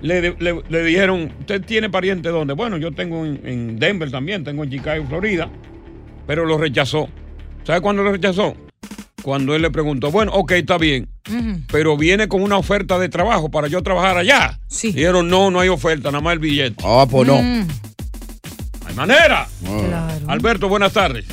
le, 0.00 0.34
le- 0.38 0.62
le 0.68 0.82
dijeron, 0.84 1.32
¿usted 1.40 1.62
tiene 1.64 1.88
pariente 1.90 2.28
dónde? 2.30 2.54
Bueno, 2.54 2.76
yo 2.76 2.90
tengo 2.92 3.24
en, 3.24 3.40
en 3.44 3.78
Denver 3.78 4.10
también, 4.10 4.42
tengo 4.42 4.64
en 4.64 4.70
Chicago, 4.70 5.04
Florida, 5.08 5.48
pero 6.26 6.44
lo 6.44 6.58
rechazó. 6.58 7.08
¿Sabe 7.64 7.80
cuándo 7.80 8.02
lo 8.02 8.10
rechazó? 8.10 8.54
Cuando 9.22 9.54
él 9.54 9.62
le 9.62 9.70
preguntó, 9.70 10.10
bueno, 10.10 10.32
ok, 10.32 10.52
está 10.52 10.78
bien, 10.78 11.08
pero 11.70 11.96
viene 11.96 12.26
con 12.26 12.42
una 12.42 12.56
oferta 12.56 12.98
de 12.98 13.08
trabajo 13.08 13.50
para 13.50 13.68
yo 13.68 13.82
trabajar 13.82 14.16
allá. 14.16 14.58
Dijeron, 14.82 15.28
no, 15.28 15.50
no 15.50 15.60
hay 15.60 15.68
oferta, 15.68 16.10
nada 16.10 16.20
más 16.20 16.32
el 16.32 16.38
billete. 16.40 16.82
Ah, 16.84 17.06
pues 17.08 17.28
no. 17.28 17.36
Hay 17.36 18.94
manera. 18.96 19.48
Alberto, 20.26 20.68
buenas 20.68 20.92
tardes. 20.92 21.24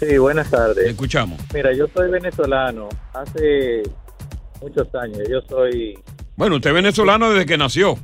Sí, 0.00 0.18
buenas 0.18 0.50
tardes. 0.50 0.88
Escuchamos. 0.88 1.38
Mira, 1.54 1.72
yo 1.72 1.86
soy 1.94 2.10
venezolano. 2.10 2.88
Hace 3.14 3.82
muchos 4.60 4.92
años. 4.96 5.20
Yo 5.30 5.40
soy. 5.48 5.96
Bueno, 6.34 6.56
usted 6.56 6.70
es 6.70 6.74
venezolano 6.74 7.30
desde 7.30 7.46
que 7.46 7.56
nació. 7.56 7.98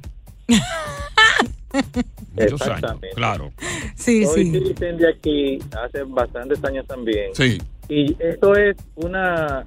Muchos 2.34 2.62
años, 2.62 2.92
claro. 3.14 3.52
Sí, 3.94 4.25
soy 4.25 4.44
sí. 4.44 4.50
dirigente 4.52 4.92
de 5.04 5.08
aquí 5.08 5.58
hace 5.82 6.02
bastantes 6.04 6.62
años 6.64 6.87
también. 6.87 7.30
Sí. 7.34 7.58
Y 7.88 8.16
esto 8.20 8.54
es 8.54 8.76
una 8.96 9.64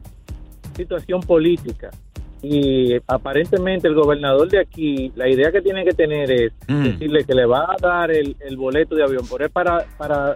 situación 0.75 1.22
política. 1.22 1.89
Y 2.43 2.96
aparentemente 3.08 3.88
el 3.88 3.93
gobernador 3.93 4.50
de 4.50 4.60
aquí, 4.60 5.12
la 5.15 5.29
idea 5.29 5.51
que 5.51 5.62
tiene 5.62 5.84
que 5.84 5.91
tener 5.91 6.31
es 6.31 6.51
Mm. 6.67 6.84
decirle 6.84 7.24
que 7.24 7.36
le 7.36 7.46
va 7.46 7.65
a 7.65 7.75
dar 7.79 8.10
el, 8.12 8.36
el 8.39 8.58
boleto 8.58 8.96
de 8.96 9.03
avión, 9.03 9.27
por 9.27 9.43
él 9.43 9.50
para, 9.51 9.86
para 9.98 10.36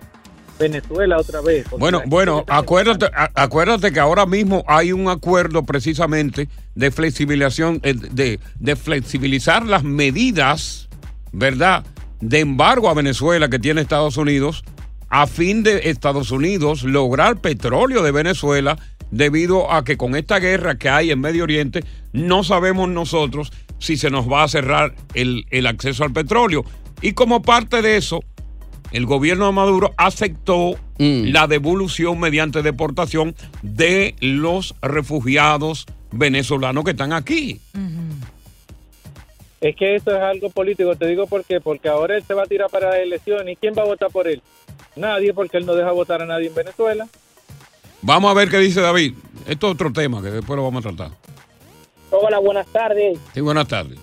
Venezuela 0.59 1.17
otra 1.17 1.41
vez. 1.41 1.65
Bueno, 1.71 2.01
bueno, 2.05 2.43
acuérdate, 2.47 3.07
a- 3.07 3.31
acuérdate 3.33 3.91
que 3.91 3.99
ahora 3.99 4.25
mismo 4.27 4.63
hay 4.67 4.91
un 4.91 5.07
acuerdo 5.09 5.63
precisamente 5.63 6.47
de 6.75 6.91
flexibilización, 6.91 7.79
eh, 7.83 7.95
de, 7.95 8.39
de 8.59 8.75
flexibilizar 8.75 9.65
las 9.65 9.83
medidas, 9.83 10.87
¿verdad? 11.35 11.85
De 12.21 12.39
embargo 12.39 12.89
a 12.89 12.93
Venezuela 12.93 13.49
que 13.49 13.59
tiene 13.59 13.81
Estados 13.81 14.17
Unidos, 14.17 14.63
a 15.09 15.27
fin 15.27 15.63
de 15.63 15.89
Estados 15.89 16.31
Unidos 16.31 16.83
lograr 16.83 17.41
petróleo 17.41 18.01
de 18.01 18.11
Venezuela, 18.11 18.77
debido 19.11 19.71
a 19.71 19.83
que 19.83 19.97
con 19.97 20.15
esta 20.15 20.39
guerra 20.39 20.77
que 20.77 20.89
hay 20.89 21.11
en 21.11 21.19
Medio 21.19 21.43
Oriente, 21.43 21.83
no 22.13 22.43
sabemos 22.43 22.89
nosotros 22.89 23.51
si 23.79 23.97
se 23.97 24.09
nos 24.09 24.31
va 24.31 24.43
a 24.43 24.47
cerrar 24.47 24.95
el, 25.13 25.45
el 25.51 25.67
acceso 25.67 26.03
al 26.03 26.13
petróleo. 26.13 26.65
Y 27.01 27.11
como 27.11 27.41
parte 27.41 27.81
de 27.81 27.97
eso, 27.97 28.23
el 28.91 29.05
gobierno 29.05 29.45
de 29.45 29.51
Maduro 29.51 29.93
aceptó 29.97 30.75
la 30.97 31.47
devolución 31.47 32.17
mediante 32.19 32.61
deportación 32.61 33.35
de 33.61 34.15
los 34.21 34.73
refugiados 34.81 35.85
venezolanos 36.11 36.85
que 36.85 36.91
están 36.91 37.11
aquí. 37.11 37.59
Es 39.65 39.75
que 39.75 39.95
esto 39.95 40.15
es 40.15 40.21
algo 40.21 40.51
político, 40.51 40.95
te 40.95 41.07
digo 41.07 41.25
por 41.25 41.43
qué, 41.43 41.59
porque 41.59 41.89
ahora 41.89 42.15
él 42.15 42.23
se 42.23 42.35
va 42.35 42.43
a 42.43 42.45
tirar 42.45 42.69
para 42.69 42.91
la 42.91 42.99
elección 42.99 43.49
y 43.49 43.55
¿quién 43.55 43.73
va 43.75 43.81
a 43.81 43.85
votar 43.85 44.11
por 44.11 44.27
él? 44.27 44.43
Nadie, 44.95 45.33
porque 45.33 45.57
él 45.57 45.65
no 45.65 45.73
deja 45.73 45.89
votar 45.89 46.21
a 46.21 46.27
nadie 46.27 46.49
en 46.49 46.53
Venezuela. 46.53 47.07
Vamos 48.03 48.29
a 48.29 48.35
ver 48.35 48.47
qué 48.47 48.59
dice 48.59 48.79
David. 48.79 49.15
Esto 49.47 49.65
es 49.65 49.73
otro 49.73 49.91
tema 49.91 50.21
que 50.21 50.29
después 50.29 50.55
lo 50.55 50.63
vamos 50.63 50.85
a 50.85 50.89
tratar. 50.89 51.17
Hola, 52.11 52.37
buenas 52.37 52.67
tardes. 52.67 53.17
Sí, 53.33 53.41
buenas 53.41 53.67
tardes. 53.67 53.97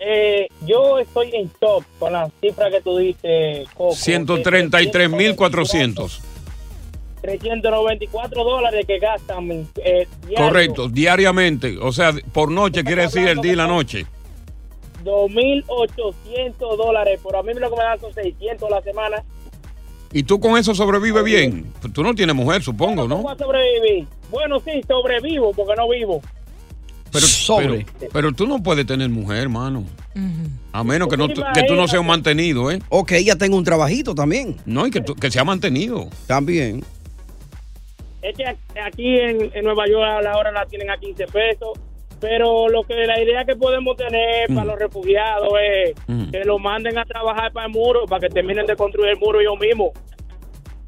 Eh, 0.00 0.48
yo 0.66 0.98
estoy 0.98 1.30
en 1.36 1.48
top 1.60 1.84
con 2.00 2.12
las 2.12 2.32
cifras 2.40 2.72
que 2.72 2.80
tú 2.80 2.98
diste, 2.98 3.64
Coco. 3.74 3.94
133.400. 3.94 6.18
394 7.20 8.42
dólares 8.42 8.86
que 8.88 8.98
gastan 8.98 9.68
eh, 9.76 10.08
diario. 10.26 10.48
Correcto, 10.48 10.88
diariamente. 10.88 11.78
O 11.80 11.92
sea, 11.92 12.12
por 12.32 12.50
noche 12.50 12.82
quiere 12.82 13.02
decir 13.02 13.28
el 13.28 13.40
día 13.40 13.52
y 13.52 13.56
la 13.56 13.68
noche. 13.68 14.04
2.800 15.04 16.76
dólares. 16.76 17.20
Por 17.22 17.36
a 17.36 17.42
mí 17.42 17.52
lo 17.54 17.70
que 17.70 17.76
me 17.76 17.82
dan 17.82 18.00
son 18.00 18.12
600 18.14 18.70
a 18.70 18.74
la 18.76 18.82
semana. 18.82 19.22
¿Y 20.12 20.22
tú 20.24 20.38
con 20.40 20.58
eso 20.58 20.74
sobrevives 20.74 21.24
bien? 21.24 21.72
Pues 21.80 21.92
Tú 21.92 22.02
no 22.02 22.14
tienes 22.14 22.34
mujer, 22.36 22.62
supongo, 22.62 23.08
¿Cómo 23.08 23.22
¿no? 23.22 23.30
a 23.30 23.36
sobrevivir? 23.38 24.06
Bueno, 24.30 24.60
sí, 24.60 24.82
sobrevivo 24.86 25.52
porque 25.52 25.74
no 25.76 25.88
vivo. 25.88 26.20
Pero, 27.10 27.26
Sobre. 27.26 27.86
Pero, 27.98 28.12
pero 28.12 28.32
tú 28.32 28.46
no 28.46 28.62
puedes 28.62 28.86
tener 28.86 29.08
mujer, 29.10 29.38
hermano. 29.42 29.84
A 30.72 30.84
menos 30.84 31.08
que, 31.08 31.16
no, 31.16 31.28
que 31.28 31.62
tú 31.66 31.74
no 31.74 31.86
seas 31.88 32.04
mantenido, 32.04 32.70
¿eh? 32.70 32.78
O 32.88 33.04
que 33.04 33.18
ella 33.18 33.36
tenga 33.36 33.56
un 33.56 33.64
trabajito 33.64 34.14
también. 34.14 34.56
No, 34.64 34.86
y 34.86 34.90
que, 34.90 35.00
tú- 35.00 35.14
que 35.14 35.30
sea 35.30 35.44
mantenido. 35.44 36.08
También. 36.26 36.82
Es 38.22 38.36
que 38.36 38.44
aquí 38.80 39.18
en, 39.18 39.50
en 39.54 39.64
Nueva 39.64 39.86
York 39.88 40.04
a 40.04 40.22
la 40.22 40.36
hora 40.38 40.52
la 40.52 40.64
tienen 40.66 40.90
a 40.90 40.96
15 40.96 41.26
pesos. 41.26 41.78
Pero 42.22 42.68
lo 42.68 42.84
que 42.84 42.94
la 43.04 43.20
idea 43.20 43.44
que 43.44 43.56
podemos 43.56 43.96
tener 43.96 44.46
para 44.48 44.64
los 44.64 44.78
refugiados 44.78 45.48
es 45.60 45.92
Mm. 46.06 46.30
que 46.30 46.44
lo 46.44 46.58
manden 46.58 46.96
a 46.96 47.04
trabajar 47.04 47.52
para 47.52 47.66
el 47.66 47.72
muro, 47.72 48.06
para 48.06 48.20
que 48.20 48.28
terminen 48.32 48.64
de 48.64 48.76
construir 48.76 49.10
el 49.10 49.18
muro 49.18 49.40
ellos 49.40 49.58
mismos. 49.60 49.90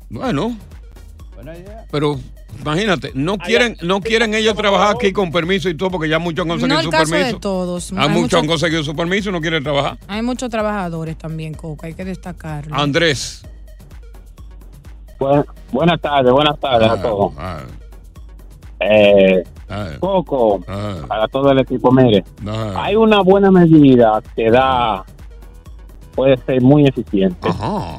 Bueno. 0.08 0.56
Pero 1.90 2.18
imagínate, 2.60 3.10
no 3.14 3.36
quieren, 3.36 3.76
no 3.82 4.00
quieren 4.00 4.32
ellos 4.34 4.54
trabajar 4.54 4.94
aquí 4.94 5.12
con 5.12 5.30
permiso 5.32 5.68
y 5.68 5.76
todo, 5.76 5.90
porque 5.90 6.08
ya 6.08 6.18
muchos 6.18 6.44
han 6.44 6.48
conseguido 6.48 6.74
No 6.76 6.80
el 6.80 6.84
su 6.84 6.90
caso 6.90 7.10
permiso. 7.10 7.34
de 7.34 7.40
todos. 7.40 7.92
Hay 7.92 7.98
Hay, 7.98 8.08
muchos 8.08 8.20
mucho- 8.22 8.38
han 8.38 8.46
conseguido 8.46 8.82
su 8.84 8.94
permiso 8.96 9.28
y 9.28 9.32
no 9.32 9.40
quieren 9.40 9.62
trabajar. 9.64 9.98
hay 10.06 10.22
muchos 10.22 10.48
trabajadores 10.48 11.18
también, 11.18 11.52
Coco, 11.54 11.84
hay 11.84 11.94
que 11.94 12.04
destacarlo. 12.04 12.74
Andrés. 12.76 13.44
Bu- 15.18 15.44
buenas 15.72 16.00
tardes, 16.00 16.32
buenas 16.32 16.58
tardes 16.60 16.88
Ah, 16.88 16.92
a 16.94 17.02
todos. 17.02 17.32
Eh, 18.80 19.42
Coco, 20.00 20.60
Ah. 20.68 20.96
para 21.08 21.28
todo 21.28 21.50
el 21.50 21.58
equipo, 21.60 21.90
mire, 21.90 22.22
hay 22.76 22.96
una 22.96 23.20
buena 23.22 23.50
medida 23.50 24.22
que 24.36 24.50
da, 24.50 25.04
puede 26.14 26.36
ser 26.38 26.60
muy 26.60 26.86
eficiente. 26.86 27.48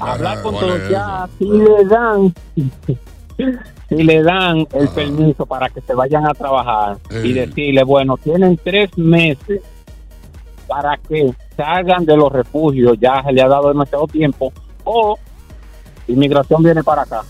Hablar 0.02 0.42
con 0.42 0.54
¿cuál 0.54 0.66
todos 0.68 0.80
es 0.82 0.90
ya, 0.90 1.28
si 1.38 1.46
le 1.46 1.86
dan, 1.86 2.34
si 3.90 4.04
le 4.04 4.24
dan 4.24 4.66
el 4.74 4.88
permiso 4.90 5.46
para 5.46 5.70
que 5.70 5.82
se 5.82 5.94
vayan 5.94 6.26
a 6.28 6.34
trabajar 6.34 6.98
y 7.24 7.34
decirle, 7.34 7.84
bueno, 7.84 8.16
tienen 8.18 8.58
tres 8.64 8.96
meses 8.98 9.62
para 10.68 10.98
que 10.98 11.34
salgan 11.58 12.06
de 12.06 12.16
los 12.18 12.32
refugios, 12.32 12.98
ya 13.00 13.22
se 13.24 13.32
le 13.34 13.42
ha 13.42 13.48
dado 13.48 13.68
demasiado 13.70 14.08
tiempo, 14.08 14.52
o 14.84 15.18
inmigración 16.08 16.64
viene 16.64 16.84
para 16.84 17.02
acá. 17.04 17.24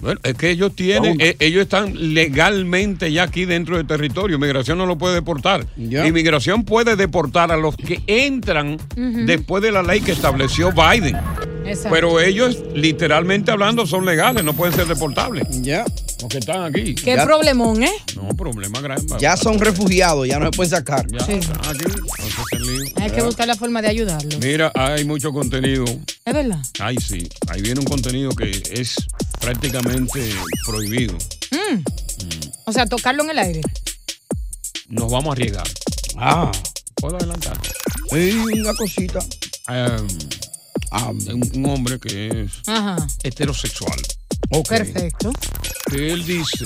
Bueno, 0.00 0.20
es 0.22 0.34
que 0.34 0.50
ellos 0.50 0.76
tienen, 0.76 1.20
eh, 1.20 1.34
ellos 1.40 1.62
están 1.62 2.14
legalmente 2.14 3.10
ya 3.10 3.24
aquí 3.24 3.46
dentro 3.46 3.76
del 3.76 3.86
territorio. 3.86 4.36
Inmigración 4.36 4.78
no 4.78 4.86
lo 4.86 4.96
puede 4.96 5.16
deportar. 5.16 5.66
Inmigración 5.76 6.62
puede 6.62 6.94
deportar 6.94 7.50
a 7.50 7.56
los 7.56 7.76
que 7.76 8.00
entran 8.06 8.78
después 9.26 9.60
de 9.60 9.72
la 9.72 9.82
ley 9.82 10.00
que 10.00 10.12
estableció 10.12 10.70
Biden. 10.70 11.16
Exacto. 11.66 11.90
Pero 11.90 12.20
ellos, 12.20 12.62
literalmente 12.74 13.50
hablando, 13.50 13.86
son 13.86 14.06
legales, 14.06 14.44
no 14.44 14.52
pueden 14.52 14.72
ser 14.72 14.86
deportables. 14.86 15.48
Ya. 15.62 15.84
Los 16.20 16.28
que 16.28 16.38
están 16.38 16.64
aquí. 16.64 16.94
Qué 16.94 17.14
Ya- 17.16 17.24
problemón, 17.24 17.82
¿eh? 17.82 17.92
No, 18.16 18.28
problema 18.36 18.80
grande. 18.80 19.14
Ya 19.20 19.36
son 19.36 19.58
refugiados, 19.58 20.26
ya 20.26 20.38
no 20.38 20.46
se 20.46 20.50
pueden 20.52 20.70
sacar. 20.70 21.06
Ya 21.10 21.18
están 21.18 21.58
aquí. 21.60 21.84
Entonces, 21.84 22.44
el 22.52 22.62
lío. 22.66 22.92
Hay 22.96 23.10
que 23.10 23.22
buscar 23.22 23.46
la 23.46 23.54
forma 23.54 23.80
de 23.82 23.88
ayudarlo. 23.88 24.38
Mira, 24.40 24.72
hay 24.74 25.04
mucho 25.04 25.32
contenido. 25.32 25.84
Es 26.24 26.34
verdad. 26.34 26.58
Ay, 26.80 26.96
sí. 26.96 27.28
Ahí 27.48 27.62
viene 27.62 27.80
un 27.80 27.86
contenido 27.86 28.30
que 28.30 28.50
es 28.72 28.96
prácticamente 29.40 30.28
prohibido. 30.66 31.14
Mm. 31.52 31.82
O 32.66 32.72
sea, 32.72 32.86
tocarlo 32.86 33.22
en 33.24 33.30
el 33.30 33.38
aire. 33.38 33.60
Nos 34.88 35.10
vamos 35.10 35.28
a 35.28 35.32
arriesgar. 35.32 35.66
Ah. 36.16 36.50
¿Puedo 36.96 37.16
adelantar? 37.16 37.56
Sí, 38.10 38.32
una 38.60 38.74
cosita. 38.74 39.20
Un, 40.92 41.50
un 41.54 41.66
hombre 41.66 41.98
que 41.98 42.42
es 42.42 42.52
Ajá. 42.66 42.96
heterosexual. 43.22 43.98
Perfecto. 44.68 45.32
Que 45.90 46.10
él 46.12 46.24
dice 46.24 46.64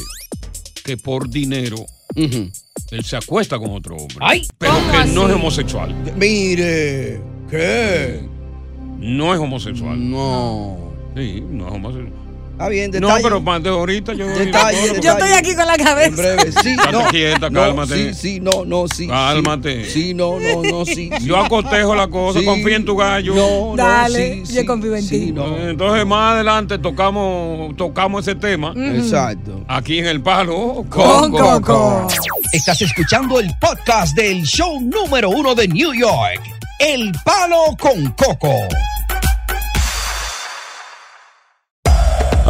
que 0.84 0.96
por 0.96 1.28
dinero 1.28 1.84
él 2.14 3.04
se 3.04 3.16
acuesta 3.16 3.58
con 3.58 3.70
otro 3.70 3.96
hombre. 3.96 4.16
Ay. 4.20 4.46
pero 4.58 4.72
¿Cómo 4.74 4.92
que 4.92 5.04
no 5.08 5.28
es 5.28 5.34
homosexual. 5.34 5.94
Mire, 6.16 7.20
¿qué? 7.50 8.20
No 8.98 9.34
es 9.34 9.40
homosexual. 9.40 10.10
No. 10.10 10.92
Sí, 11.16 11.40
no 11.40 11.68
es 11.68 11.74
homosexual. 11.74 12.12
Está 12.52 12.68
bien, 12.68 12.90
No, 12.92 13.00
detalle. 13.08 13.22
pero 13.24 13.40
más 13.40 13.62
de 13.62 13.70
ahorita 13.70 14.12
yo. 14.12 14.26
Detalle, 14.26 15.00
Yo 15.02 15.12
estoy 15.12 15.32
aquí 15.32 15.54
con 15.56 15.66
la 15.66 15.76
cabeza. 15.76 16.06
En 16.08 16.16
breve, 16.16 16.52
sí, 16.62 16.76
no. 16.92 17.08
quieta, 17.08 17.50
no, 17.50 17.60
cálmate. 17.60 18.14
Sí, 18.14 18.20
sí, 18.34 18.40
no, 18.40 18.64
no, 18.64 18.84
sí. 18.88 19.08
Cálmate. 19.08 19.84
Sí, 19.86 19.90
sí, 19.90 20.14
no, 20.14 20.38
no, 20.38 20.62
no, 20.62 20.84
sí. 20.84 21.10
sí. 21.18 21.26
Yo 21.26 21.38
acotejo 21.38 21.94
la 21.94 22.06
cosa, 22.08 22.38
Sí. 22.40 22.44
confía 22.44 22.76
en 22.76 22.84
tu 22.84 22.96
gallo. 22.96 23.34
No, 23.34 23.74
Dale, 23.76 24.44
yo 24.44 24.64
confío 24.66 24.94
en 24.94 25.08
ti. 25.08 25.34
Entonces 25.68 26.06
más 26.06 26.34
adelante 26.34 26.78
tocamos, 26.78 27.74
tocamos 27.76 28.26
ese 28.28 28.36
tema. 28.36 28.72
Exacto. 28.76 29.64
Aquí 29.66 29.98
en 29.98 30.06
el 30.06 30.20
palo 30.20 30.84
Con 30.88 31.32
Coco. 31.32 32.06
Estás 32.52 32.80
escuchando 32.82 33.40
el 33.40 33.50
podcast 33.60 34.14
del 34.14 34.42
show 34.42 34.78
número 34.80 35.30
uno 35.30 35.54
de 35.54 35.66
New 35.68 35.94
York. 35.94 36.40
El 36.78 37.12
Palo 37.24 37.76
con 37.78 38.10
Coco. 38.12 38.52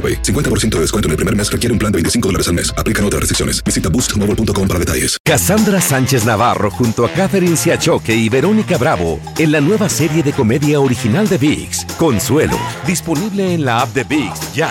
AroPay. 0.00 0.22
50% 0.22 0.76
de 0.76 0.80
descuento 0.80 1.08
en 1.08 1.10
el 1.10 1.16
primer 1.16 1.36
mes 1.36 1.52
requiere 1.52 1.72
un 1.74 1.78
plan 1.78 1.92
de 1.92 1.96
25 1.96 2.28
dólares 2.28 2.48
al 2.48 2.54
mes. 2.54 2.72
Aplican 2.78 3.04
otras 3.04 3.20
restricciones. 3.20 3.62
Visita 3.62 3.90
boostmobile.com 3.90 4.66
para 4.66 4.80
detalles. 4.80 5.18
Cassandra 5.24 5.80
Sánchez 5.80 6.24
Navarro 6.24 6.70
junto 6.70 7.04
a 7.04 7.10
Catherine 7.10 7.56
Siachoque 7.56 8.14
y 8.14 8.28
Verónica 8.28 8.78
Bravo 8.78 9.20
en 9.38 9.52
la 9.52 9.60
nueva 9.60 9.88
serie 9.88 10.22
de 10.22 10.32
comedia 10.32 10.80
original 10.80 11.28
de 11.28 11.38
VIX, 11.38 11.84
Consuelo, 11.98 12.58
disponible 12.86 13.54
en 13.54 13.64
la 13.64 13.82
app 13.82 13.94
de 13.94 14.04
VIX 14.04 14.54
ya. 14.54 14.70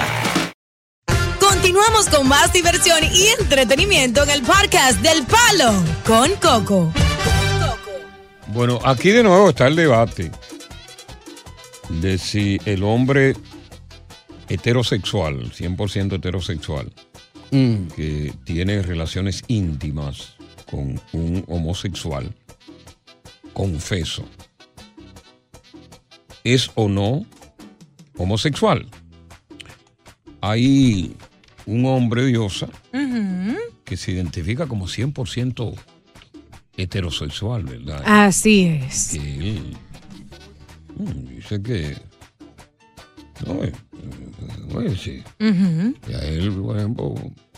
Continuamos 1.40 2.08
con 2.08 2.28
más 2.28 2.52
diversión 2.54 3.00
y 3.04 3.28
entretenimiento 3.40 4.24
en 4.24 4.30
el 4.30 4.42
podcast 4.42 5.00
del 5.02 5.24
Palo 5.26 5.74
con 6.06 6.32
Coco. 6.36 6.94
Bueno, 8.48 8.80
aquí 8.84 9.10
de 9.10 9.24
nuevo 9.24 9.50
está 9.50 9.68
el 9.68 9.76
debate 9.76 10.32
de 11.90 12.18
si 12.18 12.60
el 12.66 12.84
hombre 12.84 13.36
heterosexual, 14.50 15.52
100% 15.52 16.16
heterosexual, 16.16 16.92
que 17.52 18.34
tiene 18.44 18.82
relaciones 18.82 19.44
íntimas 19.48 20.36
con 20.70 21.00
un 21.14 21.44
homosexual, 21.48 22.36
confeso, 23.54 24.26
es 26.44 26.72
o 26.76 26.88
no 26.88 27.26
homosexual. 28.18 28.88
Hay 30.42 31.16
un 31.66 31.86
hombre 31.86 32.26
diosa 32.26 32.70
que 33.84 33.98
se 33.98 34.12
identifica 34.12 34.68
como 34.68 34.88
100% 34.88 35.76
heterosexual, 36.78 37.64
¿verdad? 37.64 38.02
Así 38.06 38.80
es. 38.82 39.10
Que 39.14 39.50
él 39.50 39.78
mm, 40.96 41.36
dice 41.36 41.62
que. 41.62 41.98
No, 43.46 43.60
eh, 44.70 44.74
eh, 44.74 44.78
oye, 44.78 44.96
sí. 44.96 45.24
Ujú. 45.40 45.94
Y 46.10 46.14
a 46.14 46.20
él, 46.28 46.52
por 46.52 46.78
ejemplo, 46.78 47.14
eh, 47.18 47.22
yo- 47.22 47.28
yo- 47.28 47.49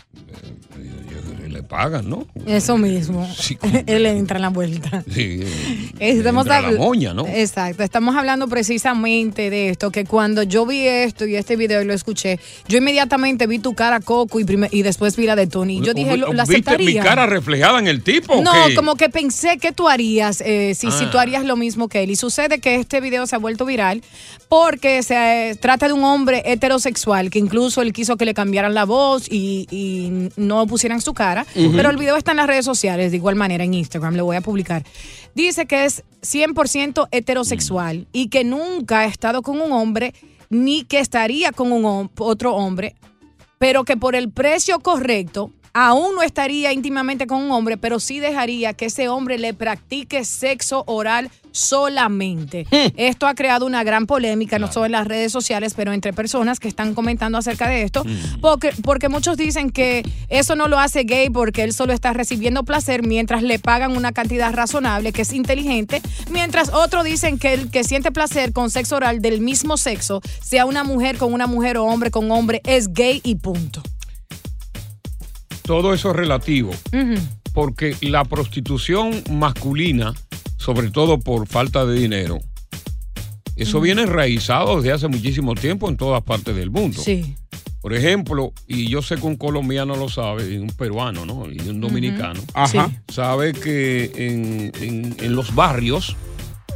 le 1.61 1.67
pagan, 1.67 2.09
¿no? 2.09 2.25
Eso 2.45 2.77
mismo. 2.77 3.27
Él 3.85 4.05
entra 4.05 4.37
en 4.37 4.41
la 4.41 4.49
vuelta. 4.49 5.03
Sí. 5.13 5.41
Estamos 5.99 6.45
entra 6.45 6.61
la 6.61 6.77
moña, 6.77 7.13
¿no? 7.13 7.27
Exacto, 7.27 7.83
estamos 7.83 8.15
hablando 8.15 8.47
precisamente 8.47 9.49
de 9.49 9.69
esto, 9.69 9.91
que 9.91 10.05
cuando 10.05 10.43
yo 10.43 10.65
vi 10.65 10.87
esto 10.87 11.25
y 11.25 11.35
este 11.35 11.55
video 11.55 11.81
y 11.81 11.85
lo 11.85 11.93
escuché, 11.93 12.39
yo 12.67 12.77
inmediatamente 12.79 13.45
vi 13.47 13.59
tu 13.59 13.73
cara, 13.75 13.99
Coco, 13.99 14.39
y, 14.39 14.45
y 14.71 14.81
después 14.81 15.15
vi 15.15 15.25
la 15.25 15.35
de 15.35 15.47
Tony. 15.47 15.81
Yo 15.81 15.93
dije, 15.93 16.17
¿lo, 16.17 16.33
lo 16.33 16.43
¿Viste 16.45 16.77
mi 16.79 16.95
cara 16.95 17.25
reflejada 17.27 17.79
en 17.79 17.87
el 17.87 18.01
tipo? 18.01 18.41
No, 18.41 18.51
qué? 18.67 18.75
como 18.75 18.95
que 18.95 19.09
pensé 19.09 19.57
que 19.57 19.71
tú 19.71 19.87
harías, 19.87 20.41
eh, 20.41 20.73
si, 20.75 20.91
si 20.91 21.03
Ah. 21.05 21.09
tú 21.11 21.17
harías 21.19 21.43
lo 21.45 21.55
mismo 21.55 21.87
que 21.87 22.03
él. 22.03 22.11
Y 22.11 22.15
sucede 22.15 22.59
que 22.59 22.75
este 22.75 22.99
video 23.01 23.25
se 23.27 23.35
ha 23.35 23.39
vuelto 23.39 23.65
viral 23.65 24.01
porque 24.49 25.03
se 25.03 25.51
eh, 25.51 25.55
trata 25.55 25.87
de 25.87 25.93
un 25.93 26.03
hombre 26.03 26.41
heterosexual 26.45 27.29
que 27.29 27.39
incluso 27.39 27.81
él 27.81 27.93
quiso 27.93 28.17
que 28.17 28.25
le 28.25 28.33
cambiaran 28.33 28.73
la 28.73 28.85
voz 28.85 29.27
y, 29.29 29.67
y 29.71 30.29
no 30.35 30.65
pusieran 30.67 31.01
su 31.01 31.13
cara. 31.13 31.45
Pero 31.53 31.89
el 31.89 31.97
video 31.97 32.15
está 32.17 32.31
en 32.31 32.37
las 32.37 32.47
redes 32.47 32.65
sociales, 32.65 33.11
de 33.11 33.17
igual 33.17 33.35
manera 33.35 33.63
en 33.63 33.73
Instagram, 33.73 34.15
lo 34.15 34.25
voy 34.25 34.37
a 34.37 34.41
publicar. 34.41 34.83
Dice 35.35 35.65
que 35.65 35.85
es 35.85 36.03
100% 36.21 37.07
heterosexual 37.11 38.07
y 38.11 38.27
que 38.29 38.43
nunca 38.43 38.99
ha 38.99 39.05
estado 39.05 39.41
con 39.41 39.59
un 39.61 39.71
hombre 39.71 40.13
ni 40.49 40.83
que 40.83 40.99
estaría 40.99 41.51
con 41.51 41.71
un 41.71 41.83
hom- 41.83 42.09
otro 42.19 42.55
hombre 42.55 42.95
pero 43.57 43.83
que 43.83 43.95
por 43.95 44.15
el 44.15 44.31
precio 44.31 44.79
correcto 44.79 45.51
aún 45.73 46.15
no 46.15 46.23
estaría 46.23 46.73
íntimamente 46.73 47.27
con 47.27 47.43
un 47.43 47.51
hombre, 47.51 47.77
pero 47.77 47.99
sí 47.99 48.19
dejaría 48.19 48.73
que 48.73 48.85
ese 48.85 49.07
hombre 49.07 49.37
le 49.37 49.53
practique 49.53 50.25
sexo 50.25 50.83
oral 50.87 51.29
solamente. 51.51 52.65
Esto 52.95 53.27
ha 53.27 53.35
creado 53.35 53.65
una 53.65 53.83
gran 53.83 54.07
polémica, 54.07 54.59
no 54.59 54.71
solo 54.71 54.85
en 54.85 54.93
las 54.93 55.07
redes 55.07 55.31
sociales, 55.31 55.73
pero 55.75 55.93
entre 55.93 56.13
personas 56.13 56.59
que 56.59 56.67
están 56.67 56.93
comentando 56.93 57.37
acerca 57.37 57.67
de 57.67 57.83
esto, 57.83 58.03
porque, 58.41 58.71
porque 58.83 59.09
muchos 59.09 59.37
dicen 59.37 59.69
que 59.69 60.03
eso 60.29 60.55
no 60.55 60.67
lo 60.67 60.79
hace 60.79 61.03
gay 61.03 61.29
porque 61.29 61.63
él 61.63 61.73
solo 61.73 61.93
está 61.93 62.13
recibiendo 62.13 62.63
placer 62.63 63.03
mientras 63.05 63.43
le 63.43 63.59
pagan 63.59 63.95
una 63.95 64.11
cantidad 64.11 64.53
razonable, 64.53 65.11
que 65.11 65.23
es 65.23 65.33
inteligente, 65.33 66.01
mientras 66.29 66.69
otros 66.69 67.03
dicen 67.03 67.37
que 67.37 67.53
el 67.53 67.69
que 67.69 67.83
siente 67.83 68.11
placer 68.11 68.53
con 68.53 68.69
sexo 68.69 68.95
oral 68.95 69.21
del 69.21 69.41
mismo 69.41 69.77
sexo, 69.77 70.21
sea 70.41 70.65
una 70.65 70.83
mujer 70.83 71.17
con 71.17 71.33
una 71.33 71.47
mujer 71.47 71.77
o 71.77 71.85
hombre 71.85 72.11
con 72.11 72.31
hombre, 72.31 72.61
es 72.65 72.93
gay 72.93 73.21
y 73.23 73.35
punto. 73.35 73.81
Todo 75.63 75.93
eso 75.93 76.09
es 76.09 76.15
relativo. 76.15 76.71
Porque 77.53 77.95
la 78.01 78.23
prostitución 78.23 79.23
masculina, 79.29 80.13
sobre 80.61 80.89
todo 80.91 81.19
por 81.19 81.47
falta 81.47 81.85
de 81.85 81.99
dinero, 81.99 82.39
eso 83.55 83.81
viene 83.81 84.03
enraizado 84.03 84.77
desde 84.77 84.91
hace 84.93 85.07
muchísimo 85.07 85.55
tiempo 85.55 85.89
en 85.89 85.97
todas 85.97 86.21
partes 86.23 86.55
del 86.55 86.71
mundo. 86.71 87.01
Sí. 87.01 87.35
Por 87.81 87.93
ejemplo, 87.93 88.53
y 88.67 88.87
yo 88.89 89.01
sé 89.01 89.15
que 89.15 89.25
un 89.25 89.35
colombiano 89.37 89.95
lo 89.95 90.07
sabe, 90.07 90.53
y 90.53 90.57
un 90.57 90.67
peruano, 90.69 91.25
¿no? 91.25 91.45
Y 91.51 91.59
un 91.67 91.81
dominicano. 91.81 92.39
Ajá. 92.53 92.67
Sí. 92.89 92.95
Sabe 93.13 93.53
que 93.53 94.11
en, 94.15 94.71
en- 94.81 95.15
en 95.19 95.35
los 95.35 95.53
barrios 95.55 96.15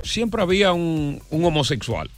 siempre 0.04 0.42
había 0.42 0.74
un, 0.74 1.22
un 1.30 1.46
homosexual 1.46 2.10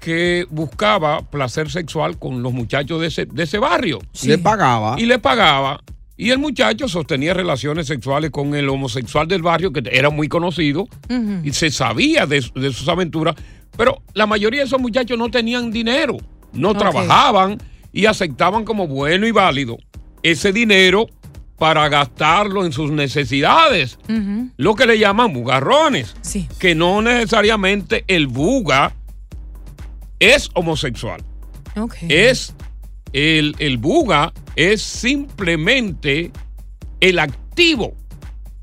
que 0.00 0.46
buscaba 0.50 1.22
placer 1.30 1.70
sexual 1.70 2.18
con 2.18 2.42
los 2.42 2.52
muchachos 2.52 3.00
de 3.00 3.06
ese, 3.08 3.26
de 3.26 3.42
ese 3.44 3.58
barrio. 3.58 3.98
Le 4.24 4.38
pagaba. 4.38 4.96
Y 4.98 5.06
le 5.06 5.18
pagaba. 5.18 5.82
Y 6.16 6.30
el 6.30 6.38
muchacho 6.38 6.88
sostenía 6.88 7.34
relaciones 7.34 7.86
sexuales 7.86 8.30
con 8.30 8.54
el 8.54 8.68
homosexual 8.68 9.26
del 9.26 9.42
barrio, 9.42 9.72
que 9.72 9.82
era 9.90 10.10
muy 10.10 10.28
conocido, 10.28 10.86
y 11.42 11.52
se 11.52 11.70
sabía 11.70 12.26
de, 12.26 12.44
de 12.54 12.72
sus 12.72 12.88
aventuras. 12.88 13.34
Pero 13.76 14.02
la 14.14 14.26
mayoría 14.26 14.60
de 14.60 14.66
esos 14.66 14.80
muchachos 14.80 15.18
no 15.18 15.30
tenían 15.30 15.70
dinero, 15.70 16.18
no 16.52 16.74
trabajaban 16.74 17.58
y 17.92 18.06
aceptaban 18.06 18.64
como 18.64 18.86
bueno 18.86 19.26
y 19.26 19.30
válido 19.30 19.78
ese 20.22 20.52
dinero 20.52 21.08
para 21.58 21.88
gastarlo 21.88 22.64
en 22.64 22.72
sus 22.72 22.90
necesidades. 22.90 23.98
Lo 24.56 24.74
que 24.74 24.86
le 24.86 24.98
llaman 24.98 25.32
bugarrones. 25.32 26.14
Sí. 26.20 26.48
Que 26.58 26.74
no 26.74 27.02
necesariamente 27.02 28.04
el 28.08 28.26
buga 28.26 28.94
es 30.18 30.50
homosexual. 30.54 31.22
Ok. 31.76 31.94
Es 32.08 32.54
el, 33.12 33.54
el 33.58 33.78
buga 33.78 34.32
es 34.56 34.82
simplemente 34.82 36.30
el 37.00 37.18
activo, 37.18 37.94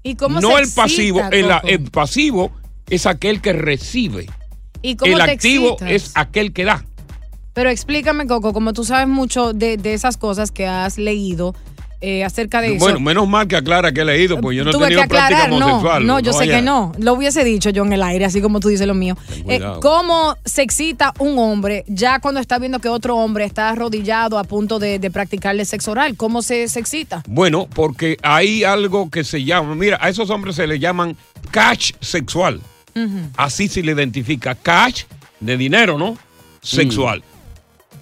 ¿Y 0.03 0.15
cómo 0.15 0.39
no 0.39 0.49
se 0.49 0.55
el 0.55 0.61
excita, 0.61 0.81
pasivo. 0.81 1.21
El, 1.67 1.91
pasivo 1.91 2.51
es 2.89 3.05
aquel 3.05 3.41
que 3.41 3.53
recibe. 3.53 4.27
¿Y 4.81 4.95
cómo 4.95 5.11
El 5.11 5.25
te 5.25 5.31
activo 5.31 5.73
excitas? 5.73 5.91
es 5.91 6.11
aquel 6.15 6.53
que 6.53 6.63
da. 6.63 6.85
Pero 7.53 7.69
explícame, 7.69 8.25
Coco, 8.25 8.53
como 8.53 8.73
tú 8.73 8.85
sabes 8.85 9.07
mucho 9.07 9.53
de, 9.53 9.75
de 9.77 9.93
esas 9.93 10.15
cosas 10.17 10.51
que 10.51 10.65
has 10.65 10.97
leído 10.97 11.53
eh, 12.01 12.23
acerca 12.23 12.61
de 12.61 12.75
eso. 12.75 12.79
Bueno, 12.79 12.99
menos 12.99 13.27
mal 13.27 13.47
que 13.47 13.55
aclara 13.57 13.91
que 13.91 14.01
he 14.01 14.05
leído, 14.05 14.39
pues 14.39 14.55
yo 14.57 14.63
no 14.63 14.69
he 14.69 14.73
Tuve 14.73 14.85
que 14.87 14.95
tenido 14.95 15.07
práctica 15.09 15.43
aclarar, 15.43 15.49
no, 15.49 15.65
homosexual. 15.65 16.05
no, 16.07 16.19
yo 16.19 16.31
sé 16.33 16.39
vaya. 16.39 16.55
que 16.57 16.61
no. 16.61 16.91
Lo 16.97 17.13
hubiese 17.13 17.43
dicho 17.43 17.69
yo 17.69 17.83
en 17.83 17.93
el 17.93 18.03
aire, 18.03 18.25
así 18.25 18.41
como 18.41 18.59
tú 18.59 18.69
dices 18.69 18.87
lo 18.87 18.93
mío. 18.93 19.17
Eh. 19.47 19.61
¿Cómo 19.81 20.37
se 20.45 20.61
excita 20.61 21.13
un 21.19 21.37
hombre 21.39 21.83
ya 21.87 22.19
cuando 22.19 22.39
está 22.39 22.57
viendo 22.57 22.79
que 22.79 22.87
otro 22.89 23.17
hombre 23.17 23.43
está 23.45 23.69
arrodillado 23.69 24.37
a 24.39 24.43
punto 24.43 24.79
de, 24.79 24.99
de 24.99 25.11
practicarle 25.11 25.65
sexo 25.65 25.91
oral? 25.91 26.15
¿Cómo 26.15 26.41
se, 26.41 26.67
se 26.69 26.79
excita? 26.79 27.23
Bueno, 27.27 27.67
porque 27.73 28.17
hay 28.23 28.63
algo 28.63 29.09
que 29.09 29.23
se 29.23 29.43
llama, 29.43 29.75
mira, 29.75 29.97
a 30.01 30.09
esos 30.09 30.29
hombres 30.29 30.55
se 30.55 30.67
les 30.67 30.79
llaman 30.79 31.17
cash 31.51 31.91
sexual. 31.99 32.61
Así 33.37 33.69
se 33.69 33.81
le 33.81 33.93
identifica. 33.93 34.55
Cash 34.55 35.03
de 35.39 35.55
dinero, 35.55 35.97
¿no? 35.97 36.17
Sexual. 36.61 37.23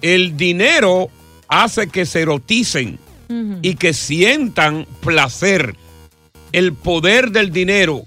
El 0.02 0.36
dinero 0.36 1.08
hace 1.46 1.88
que 1.88 2.04
se 2.04 2.22
eroticen 2.22 2.98
y 3.62 3.74
que 3.74 3.92
sientan 3.92 4.86
placer. 5.00 5.76
El 6.52 6.72
poder 6.72 7.30
del 7.30 7.52
dinero, 7.52 8.04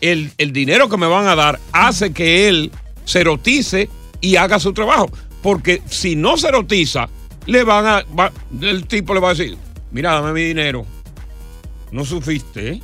el, 0.00 0.32
el 0.38 0.52
dinero 0.52 0.88
que 0.88 0.96
me 0.96 1.06
van 1.06 1.26
a 1.28 1.36
dar, 1.36 1.60
hace 1.72 2.12
que 2.12 2.48
él 2.48 2.72
se 3.04 3.20
erotice 3.20 3.88
y 4.20 4.36
haga 4.36 4.58
su 4.58 4.72
trabajo. 4.72 5.10
Porque 5.42 5.82
si 5.88 6.16
no 6.16 6.36
se 6.36 6.48
erotiza, 6.48 7.08
le 7.46 7.62
van 7.64 7.86
a. 7.86 8.32
el 8.60 8.86
tipo 8.86 9.14
le 9.14 9.20
va 9.20 9.30
a 9.30 9.34
decir: 9.34 9.56
Mira, 9.92 10.14
dame 10.14 10.32
mi 10.32 10.42
dinero. 10.42 10.86
No 11.92 12.04
sufiste, 12.04 12.72
¿eh? 12.72 12.80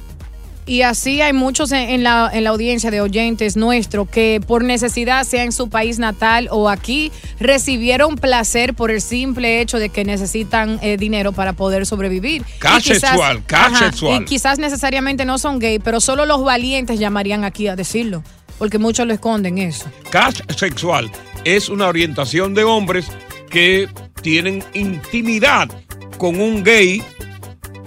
Y 0.71 0.83
así 0.83 1.21
hay 1.21 1.33
muchos 1.33 1.73
en, 1.73 2.05
la, 2.05 2.31
en 2.33 2.45
la 2.45 2.51
audiencia 2.51 2.93
de 2.93 3.01
oyentes 3.01 3.57
nuestros 3.57 4.09
que 4.09 4.41
por 4.47 4.63
necesidad, 4.63 5.25
sea 5.25 5.43
en 5.43 5.51
su 5.51 5.69
país 5.69 5.99
natal 5.99 6.47
o 6.53 6.69
aquí, 6.69 7.11
recibieron 7.41 8.15
placer 8.15 8.75
por 8.75 8.93
el 8.93 9.01
simple 9.01 9.61
hecho 9.61 9.81
de 9.81 9.89
que 9.89 10.05
necesitan 10.05 10.79
eh, 10.81 10.97
dinero 10.97 11.33
para 11.33 11.55
poder 11.55 11.87
sobrevivir. 11.87 12.45
Cash 12.61 12.87
Y 12.87 12.93
quizás- 12.93 13.01
sexual, 13.11 13.43
cash 13.47 13.79
sexual. 13.81 14.23
Y 14.23 14.25
quizás 14.27 14.61
necesariamente 14.61 15.25
no 15.25 15.39
son 15.39 15.59
gay, 15.59 15.81
pero 15.81 16.01
solo 16.01 16.25
los 16.25 16.45
valientes 16.45 17.01
llamarían 17.01 17.43
aquí 17.43 17.67
a 17.67 17.75
decirlo, 17.75 18.23
porque 18.57 18.79
muchos 18.79 19.09
lo 19.09 19.13
esconden 19.13 19.59
eso. 19.59 19.87
Cash 20.11 20.39
sexual 20.57 21.11
es 21.43 21.69
una 21.69 21.89
orientación 21.89 22.55
de 22.55 22.63
hombres 22.63 23.09
que 23.51 23.89
tienen 24.23 24.63
intimidad 24.75 25.69
con 26.17 26.41
un 26.41 26.63
gay 26.63 27.03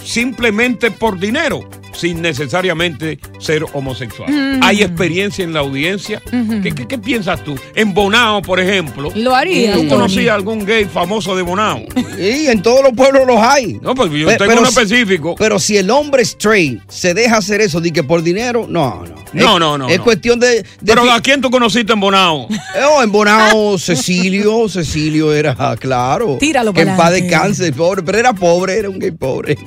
simplemente 0.03 0.91
por 0.91 1.17
dinero, 1.17 1.61
sin 1.95 2.21
necesariamente 2.21 3.19
ser 3.39 3.65
homosexual. 3.73 4.32
Mm. 4.32 4.60
Hay 4.63 4.82
experiencia 4.82 5.43
en 5.43 5.53
la 5.53 5.60
audiencia. 5.62 6.21
¿Qué, 6.62 6.73
qué- 6.73 6.88
qué 6.88 6.97
piensas 6.97 7.43
tú? 7.43 7.56
En 7.75 7.93
Bonao, 7.93 8.41
por 8.41 8.60
ejemplo. 8.60 9.10
Lo 9.15 9.36
haría, 9.36 9.73
¿Tú 9.73 9.88
conocías 9.88 10.34
algún 10.36 10.65
gay 10.65 10.86
famoso 10.86 11.36
de 11.36 11.41
Bonao? 11.43 11.82
Y 12.19 12.47
en 12.47 12.62
todos 12.62 12.84
los 12.84 12.93
pueblos 12.93 13.23
los 13.27 13.38
hay. 13.38 13.79
No, 13.82 13.95
pues 13.95 14.12
yo 14.12 14.27
Pe- 14.27 14.38
tengo 14.38 14.53
uno 14.53 14.65
si- 14.65 14.79
específico. 14.82 15.36
Pero 15.38 15.60
si 15.60 15.77
el 15.77 15.89
hombre 15.89 16.23
straight 16.23 16.82
se 16.89 17.13
deja 17.13 17.38
hacer 17.38 17.62
eso, 17.62 17.79
di 17.82 17.91
que 17.91 18.03
por 18.03 18.21
dinero, 18.23 18.65
no, 18.69 19.03
no. 19.06 19.23
No, 19.34 19.53
Es- 19.56 19.60
no, 19.60 19.77
no, 19.79 19.89
Es 19.89 19.97
no. 19.97 20.03
cuestión 20.03 20.39
de. 20.39 20.62
de 20.62 20.65
Pero 20.86 21.12
¿a 21.12 21.19
quién 21.21 21.41
tú 21.41 21.49
conociste 21.49 21.93
en 21.93 21.99
Bonao? 21.99 22.47
Oh, 22.89 23.01
en 23.01 23.12
Bonao, 23.12 23.77
Cecilio, 23.79 24.67
Cecilio 24.69 25.34
era, 25.34 25.56
claro. 25.79 26.38
Tíralo 26.39 26.73
Que 26.73 26.82
en 26.82 26.95
paz 26.97 27.12
descanse, 27.12 27.71
pobre, 27.73 28.03
pero 28.03 28.17
era 28.19 28.34
pobre, 28.34 28.77
era 28.77 28.89
un 28.89 28.99
gay 28.99 29.12
pobre. 29.12 29.58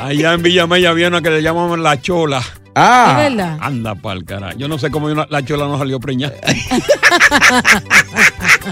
Allá 0.00 0.34
en 0.34 0.42
Villamella 0.42 0.90
había 0.90 1.08
una 1.08 1.20
que 1.22 1.30
le 1.30 1.42
llamaban 1.42 1.67
la 1.76 2.00
chola. 2.00 2.42
Ah. 2.74 3.16
¿Es 3.24 3.34
verdad? 3.34 3.58
Anda 3.60 3.94
pa'l 3.96 4.24
carajo. 4.24 4.56
Yo 4.56 4.68
no 4.68 4.78
sé 4.78 4.90
cómo 4.90 5.08
una- 5.08 5.26
la 5.28 5.44
chola 5.44 5.66
no 5.66 5.76
salió 5.78 5.98
preñada. 5.98 6.36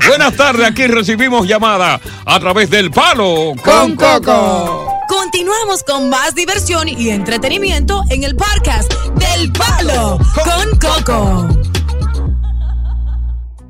Buenas 0.09 0.37
tardes, 0.37 0.66
aquí 0.66 0.87
recibimos 0.87 1.46
llamada 1.48 2.00
a 2.24 2.40
través 2.40 2.70
del 2.70 2.90
palo 2.90 3.52
con 3.64 3.96
Coco. 3.96 4.92
Continuamos 5.09 5.82
con 5.85 6.09
más 6.09 6.35
diversión 6.35 6.88
y 6.88 7.11
entretenimiento 7.11 8.02
en 8.11 8.24
el 8.24 8.37
podcast 8.37 8.92
del 9.14 9.50
Palo 9.52 10.18
con 10.44 10.78
Coco. 10.78 11.48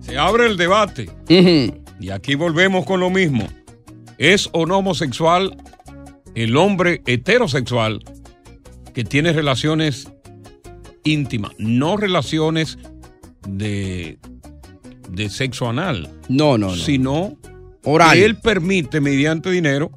Se 0.01 0.19
abre 0.19 0.47
el 0.47 0.57
debate. 0.57 1.11
Y 1.29 2.11
aquí 2.11 2.35
volvemos 2.35 2.85
con 2.85 3.01
lo 3.01 3.11
mismo. 3.11 3.47
¿Es 4.19 4.49
o 4.53 4.67
no 4.67 4.79
homosexual 4.79 5.57
el 6.35 6.57
hombre 6.57 7.03
heterosexual 7.07 8.03
que 8.97 9.05
tiene 9.05 9.33
relaciones 9.35 10.09
íntimas, 11.05 11.53
no 11.59 11.99
relaciones 11.99 12.79
de, 13.47 14.19
de 15.11 15.29
sexo 15.29 15.69
anal? 15.69 16.11
No, 16.31 16.57
no, 16.57 16.69
no. 16.69 16.75
Sino 16.77 17.37
Oral. 17.85 18.15
que 18.17 18.25
él 18.25 18.37
permite 18.41 19.01
mediante 19.03 19.51
dinero 19.51 19.93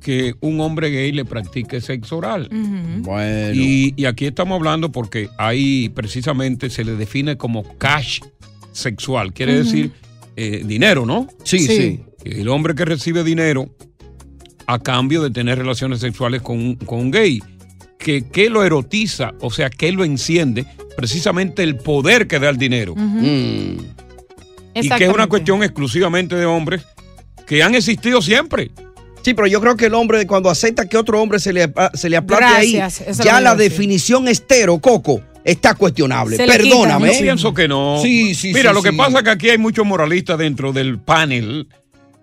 que 0.00 0.34
un 0.40 0.60
hombre 0.60 0.90
gay 0.90 1.12
le 1.12 1.24
practique 1.24 1.80
sexo 1.80 2.16
oral. 2.16 2.48
Bueno. 2.50 3.54
Y, 3.54 3.94
y 3.96 4.04
aquí 4.06 4.26
estamos 4.26 4.56
hablando 4.56 4.90
porque 4.90 5.28
ahí 5.38 5.88
precisamente 5.90 6.70
se 6.70 6.84
le 6.84 6.96
define 6.96 7.36
como 7.36 7.62
cash 7.78 8.20
sexual, 8.72 9.32
quiere 9.32 9.58
decir 9.58 9.92
eh, 10.36 10.62
dinero, 10.66 11.06
¿no? 11.06 11.28
Sí, 11.44 11.58
Sí. 11.60 11.76
sí. 11.76 12.00
El 12.24 12.48
hombre 12.48 12.74
que 12.74 12.84
recibe 12.84 13.22
dinero 13.22 13.68
a 14.66 14.78
cambio 14.80 15.22
de 15.22 15.30
tener 15.30 15.56
relaciones 15.58 16.00
sexuales 16.00 16.42
con, 16.42 16.58
un- 16.58 16.74
con 16.76 16.98
un 16.98 17.10
gay. 17.12 17.40
Que, 17.98 18.26
que 18.28 18.48
lo 18.48 18.64
erotiza, 18.64 19.34
o 19.40 19.50
sea, 19.50 19.70
que 19.70 19.90
lo 19.90 20.04
enciende, 20.04 20.64
precisamente 20.96 21.62
el 21.62 21.76
poder 21.76 22.26
que 22.26 22.38
da 22.38 22.48
el 22.48 22.56
dinero. 22.56 22.94
Mm. 22.96 23.78
Y 24.74 24.88
que 24.88 25.04
es 25.04 25.12
una 25.12 25.26
cuestión 25.26 25.62
exclusivamente 25.62 26.36
de 26.36 26.46
hombres 26.46 26.82
que 27.46 27.62
han 27.62 27.74
existido 27.74 28.22
siempre. 28.22 28.70
Sí, 29.22 29.34
pero 29.34 29.46
yo 29.46 29.60
creo 29.60 29.76
que 29.76 29.86
el 29.86 29.94
hombre 29.94 30.26
cuando 30.26 30.48
acepta 30.48 30.88
que 30.88 30.96
otro 30.96 31.20
hombre 31.20 31.40
se 31.40 31.52
le, 31.52 31.72
se 31.94 32.08
le 32.08 32.16
aplaque 32.16 32.44
Gracias, 32.44 33.20
ahí, 33.20 33.26
ya 33.26 33.40
la 33.40 33.54
definición 33.54 34.28
estero, 34.28 34.78
Coco, 34.78 35.20
está 35.44 35.74
cuestionable. 35.74 36.36
Se 36.36 36.46
Perdóname. 36.46 37.12
Yo 37.14 37.20
pienso 37.20 37.52
que 37.52 37.68
no. 37.68 38.00
Sí, 38.02 38.34
sí, 38.34 38.52
Mira, 38.52 38.70
sí, 38.70 38.74
lo 38.74 38.82
que 38.82 38.92
pasa 38.92 39.18
es 39.18 39.24
que 39.24 39.30
aquí 39.30 39.50
hay 39.50 39.58
muchos 39.58 39.84
moralistas 39.84 40.38
dentro 40.38 40.72
del 40.72 40.98
panel 40.98 41.68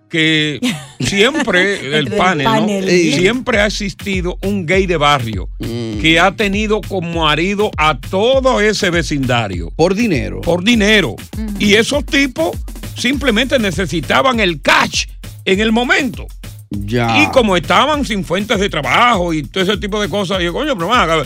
que 0.08 0.60
siempre 1.00 1.96
el 1.98 2.10
panel, 2.12 2.44
¿no? 2.44 2.50
panel. 2.52 2.88
Sí. 2.88 3.12
siempre 3.12 3.60
ha 3.60 3.66
existido 3.66 4.38
un 4.42 4.66
gay 4.66 4.86
de 4.86 4.96
barrio 4.96 5.48
Mm. 5.58 6.00
que 6.00 6.20
ha 6.20 6.32
tenido 6.36 6.80
como 6.82 7.24
marido 7.24 7.70
a 7.76 7.98
todo 7.98 8.60
ese 8.60 8.90
vecindario. 8.90 9.70
Por 9.76 9.94
dinero. 9.94 10.40
Por 10.42 10.62
dinero. 10.62 11.16
Y 11.58 11.74
esos 11.74 12.04
tipos 12.04 12.56
simplemente 12.96 13.58
necesitaban 13.58 14.38
el 14.40 14.60
cash 14.60 15.06
en 15.44 15.60
el 15.60 15.72
momento. 15.72 16.26
Ya. 16.70 17.22
Y 17.22 17.26
como 17.30 17.56
estaban 17.56 18.04
sin 18.04 18.24
fuentes 18.24 18.58
de 18.58 18.68
trabajo 18.68 19.32
y 19.32 19.42
todo 19.44 19.62
ese 19.64 19.76
tipo 19.76 20.00
de 20.00 20.08
cosas, 20.08 20.42
yo, 20.42 20.52
coño, 20.52 20.74
pero 20.74 20.88
van 20.88 21.24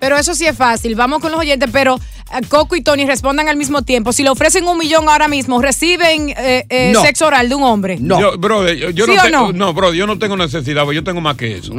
Pero 0.00 0.16
eso 0.16 0.34
sí 0.34 0.46
es 0.46 0.56
fácil. 0.56 0.94
Vamos 0.94 1.20
con 1.20 1.32
los 1.32 1.40
oyentes, 1.40 1.68
pero 1.72 1.96
eh, 1.96 2.46
Coco 2.48 2.76
y 2.76 2.82
Tony 2.82 3.04
respondan 3.04 3.48
al 3.48 3.56
mismo 3.56 3.82
tiempo. 3.82 4.12
Si 4.12 4.22
le 4.22 4.30
ofrecen 4.30 4.64
un 4.68 4.78
millón 4.78 5.08
ahora 5.08 5.26
mismo, 5.26 5.60
¿reciben 5.60 6.28
eh, 6.30 6.64
eh, 6.68 6.90
No. 6.94 7.02
sexo 7.02 7.26
oral 7.26 7.48
de 7.48 7.54
un 7.56 7.64
hombre? 7.64 7.98
Yo, 8.00 8.38
brother, 8.38 8.76
yo, 8.76 8.90
yo 8.90 9.06
¿Sí 9.06 9.12
no, 9.14 9.20
o 9.20 9.24
tengo- 9.24 9.52
no? 9.52 9.74
brother, 9.74 9.96
yo 9.96 10.06
no 10.06 10.16
tengo 10.18 10.36
necesidad, 10.36 10.88
yo 10.90 11.02
tengo 11.02 11.20
más 11.20 11.36
que 11.36 11.56
eso. 11.58 11.72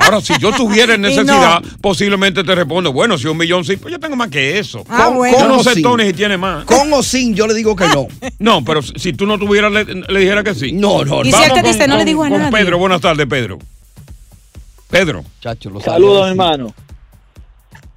Ahora, 0.00 0.20
si 0.20 0.32
yo 0.40 0.50
tuviera 0.52 0.96
necesidad, 0.98 1.62
posiblemente 1.80 2.42
te 2.42 2.52
respondo, 2.54 2.92
bueno, 2.92 3.16
si 3.16 3.28
un 3.28 3.36
millón 3.36 3.64
sí, 3.64 3.76
pues 3.76 3.92
yo 3.92 4.00
tengo 4.00 4.16
más 4.16 4.28
que 4.28 4.58
eso. 4.58 4.84
Ah, 4.88 5.04
Con- 5.06 5.16
bueno. 5.18 5.38
Yo 5.38 5.44
no 5.44 5.50
¿Con 5.50 5.60
o 5.60 5.62
sé, 5.62 5.74
sin? 5.74 5.82
Tony, 5.84 6.06
si 6.06 6.12
tiene 6.14 6.36
más. 6.36 6.64
Con 6.64 6.92
o 6.92 7.02
sin, 7.02 7.34
yo 7.36 7.46
le 7.46 7.54
digo 7.54 7.76
que 7.76 7.86
no. 7.86 8.08
No, 8.40 8.64
pero 8.64 8.82
si 8.82 9.12
tú 9.12 9.24
no 9.24 9.38
tuvieras, 9.38 9.70
le, 9.70 9.84
le 9.84 10.18
dijera 10.20 10.42
que 10.42 10.54
sí. 10.56 10.72
No, 10.72 11.04
no, 11.04 11.22
Y 11.24 11.30
si 11.32 11.42
él 11.44 11.52
te 11.52 11.62
dice, 11.62 11.86
no 11.86 11.96
le 11.96 12.04
digo 12.04 12.24
a 12.24 12.28
con 12.28 12.38
nadie. 12.40 12.56
Pedro, 12.56 12.78
buenas 12.78 13.00
tardes, 13.00 13.26
Pedro. 13.28 13.58
Pedro. 14.90 15.24
Saludos, 15.84 16.28
hermano. 16.28 16.74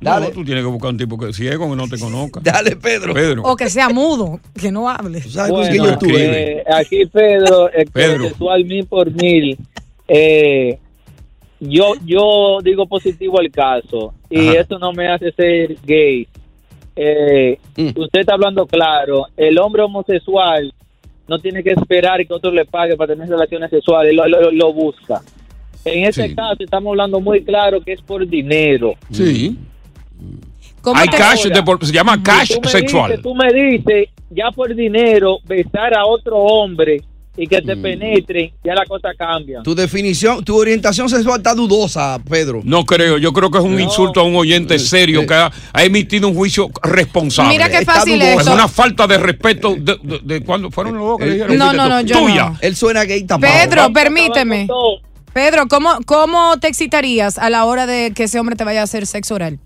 No, 0.01 0.19
tú 0.29 0.43
tienes 0.43 0.63
que 0.63 0.69
buscar 0.69 0.91
un 0.91 0.97
tipo 0.97 1.17
que 1.17 1.31
ciego, 1.33 1.69
que 1.69 1.75
no 1.75 1.87
te 1.87 1.97
conozca. 1.97 2.39
Dale, 2.43 2.75
Pedro. 2.75 3.13
Pedro. 3.13 3.41
O 3.43 3.55
que 3.55 3.69
sea 3.69 3.89
mudo, 3.89 4.39
que 4.59 4.71
no 4.71 4.89
hable. 4.89 5.21
Bueno, 5.49 5.97
eh, 6.09 6.63
aquí 6.71 7.05
Pedro, 7.05 7.69
eh, 7.73 7.85
Pedro. 7.91 8.29
mil 8.65 8.85
por 8.85 9.09
mil. 9.11 9.57
Eh, 10.07 10.77
yo, 11.59 11.93
yo 12.05 12.59
digo 12.61 12.85
positivo 12.87 13.39
al 13.39 13.49
caso 13.49 14.13
y 14.29 14.49
Ajá. 14.49 14.59
esto 14.59 14.77
no 14.77 14.91
me 14.91 15.07
hace 15.07 15.31
ser 15.31 15.77
gay. 15.85 16.27
Eh, 16.95 17.57
Usted 17.95 18.19
está 18.19 18.33
hablando 18.33 18.65
claro. 18.67 19.25
El 19.35 19.57
hombre 19.59 19.81
homosexual 19.81 20.73
no 21.27 21.39
tiene 21.39 21.63
que 21.63 21.71
esperar 21.71 22.25
que 22.27 22.33
otro 22.33 22.51
le 22.51 22.65
pague 22.65 22.95
para 22.95 23.13
tener 23.13 23.27
relaciones 23.29 23.69
sexuales, 23.71 24.13
lo, 24.13 24.27
lo- 24.27 24.51
lo 24.51 24.73
busca. 24.73 25.21
En 25.83 26.03
este 26.05 26.29
Sí. 26.29 26.35
caso 26.35 26.57
estamos 26.63 26.91
hablando 26.91 27.19
muy 27.19 27.43
claro 27.43 27.81
que 27.81 27.93
es 27.93 28.01
por 28.01 28.27
dinero. 28.27 28.93
Sí. 29.11 29.57
¿Cómo 30.85 30.99
Hay 31.01 31.07
cash, 31.09 31.45
de 31.47 31.63
por- 31.63 31.83
se 31.85 31.91
llama 31.91 32.21
cash 32.23 32.53
Tú 32.53 32.61
me 32.63 32.69
sexual. 32.69 33.11
dices- 33.11 33.23
tú 33.23 33.33
me 33.35 33.51
dices, 33.51 34.09
ya 34.29 34.51
por 34.51 34.73
dinero, 34.73 35.39
besar 35.45 35.93
a 35.97 36.05
otro 36.05 36.37
hombre 36.37 37.01
y 37.35 37.47
que 37.47 37.59
Mm. 37.61 37.65
te 37.65 37.75
penetren, 37.75 38.51
ya 38.63 38.75
la 38.75 38.85
cosa 38.85 39.09
cambia. 39.17 39.61
Tu 39.63 39.73
definición, 39.75 40.45
tu 40.45 40.55
orientación 40.55 41.09
sexual 41.09 41.37
está 41.39 41.53
dudosa, 41.55 42.17
Pedro. 42.29 42.61
No 42.63 42.85
creo, 42.85 43.17
yo 43.17 43.33
creo 43.33 43.49
que 43.51 43.57
es 43.57 43.63
un 43.63 43.79
insulto 43.81 44.19
a 44.19 44.23
un 44.23 44.35
oyente 44.35 44.77
serio 44.79 45.25
que 45.25 45.33
ha, 45.33 45.51
ha 45.73 45.83
emitido 45.83 46.27
un 46.29 46.35
juicio 46.35 46.69
responsable. 46.83 47.49
Mira 47.51 47.67
qué 47.67 47.83
fácil 47.83 48.21
esto. 48.21 48.41
Es 48.41 48.47
una 48.47 48.67
falta 48.67 49.07
de 49.07 49.17
respeto 49.17 49.75
de, 49.77 49.97
de- 50.03 50.19
de 50.23 50.41
cuando 50.45 50.69
fueron 50.71 50.97
los 50.97 51.07
dos 51.07 51.17
que 51.17 51.25
dijeron. 51.25 51.57
No, 51.57 51.73
no, 51.73 51.89
no, 51.89 52.01
yo 52.01 52.19
Tuya. 52.19 52.49
no. 52.51 52.57
Él 52.61 52.75
suena 52.75 53.03
gay 53.03 53.23
tapado. 53.23 53.51
Pedro, 53.51 53.91
permíteme. 53.91 54.67
Pedro, 55.33 55.67
¿cómo, 55.67 55.97
¿cómo 56.05 56.57
te 56.61 56.67
excitarías 56.69 57.37
a 57.37 57.49
la 57.49 57.65
hora 57.65 57.85
de 57.85 58.11
que 58.15 58.23
ese 58.23 58.39
hombre 58.39 58.55
te 58.55 58.63
vaya 58.63 58.79
a 58.79 58.83
hacer 58.83 59.05
sexo 59.07 59.35
oral? 59.35 59.59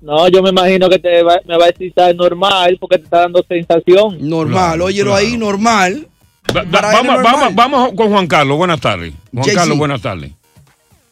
No, 0.00 0.28
yo 0.28 0.42
me 0.42 0.50
imagino 0.50 0.88
que 0.88 0.98
te 0.98 1.22
va, 1.22 1.40
me 1.46 1.58
va 1.58 1.66
a 1.66 1.68
excitar 1.68 2.14
normal 2.14 2.76
porque 2.80 2.98
te 2.98 3.04
está 3.04 3.20
dando 3.20 3.42
sensación. 3.46 4.16
Normal, 4.28 4.70
Claro, 4.70 4.84
óyelo 4.86 5.10
claro. 5.10 5.26
ahí, 5.26 5.36
normal. 5.36 6.08
Vamos, 6.52 7.04
normal. 7.04 7.22
vamos, 7.22 7.54
vamos 7.54 7.92
con 7.94 8.10
Juan 8.10 8.26
Carlos, 8.26 8.56
buenas 8.56 8.80
tardes. 8.80 9.12
Juan. 9.32 9.54
Carlos, 9.54 9.78
buenas 9.78 10.00
tardes. 10.02 10.32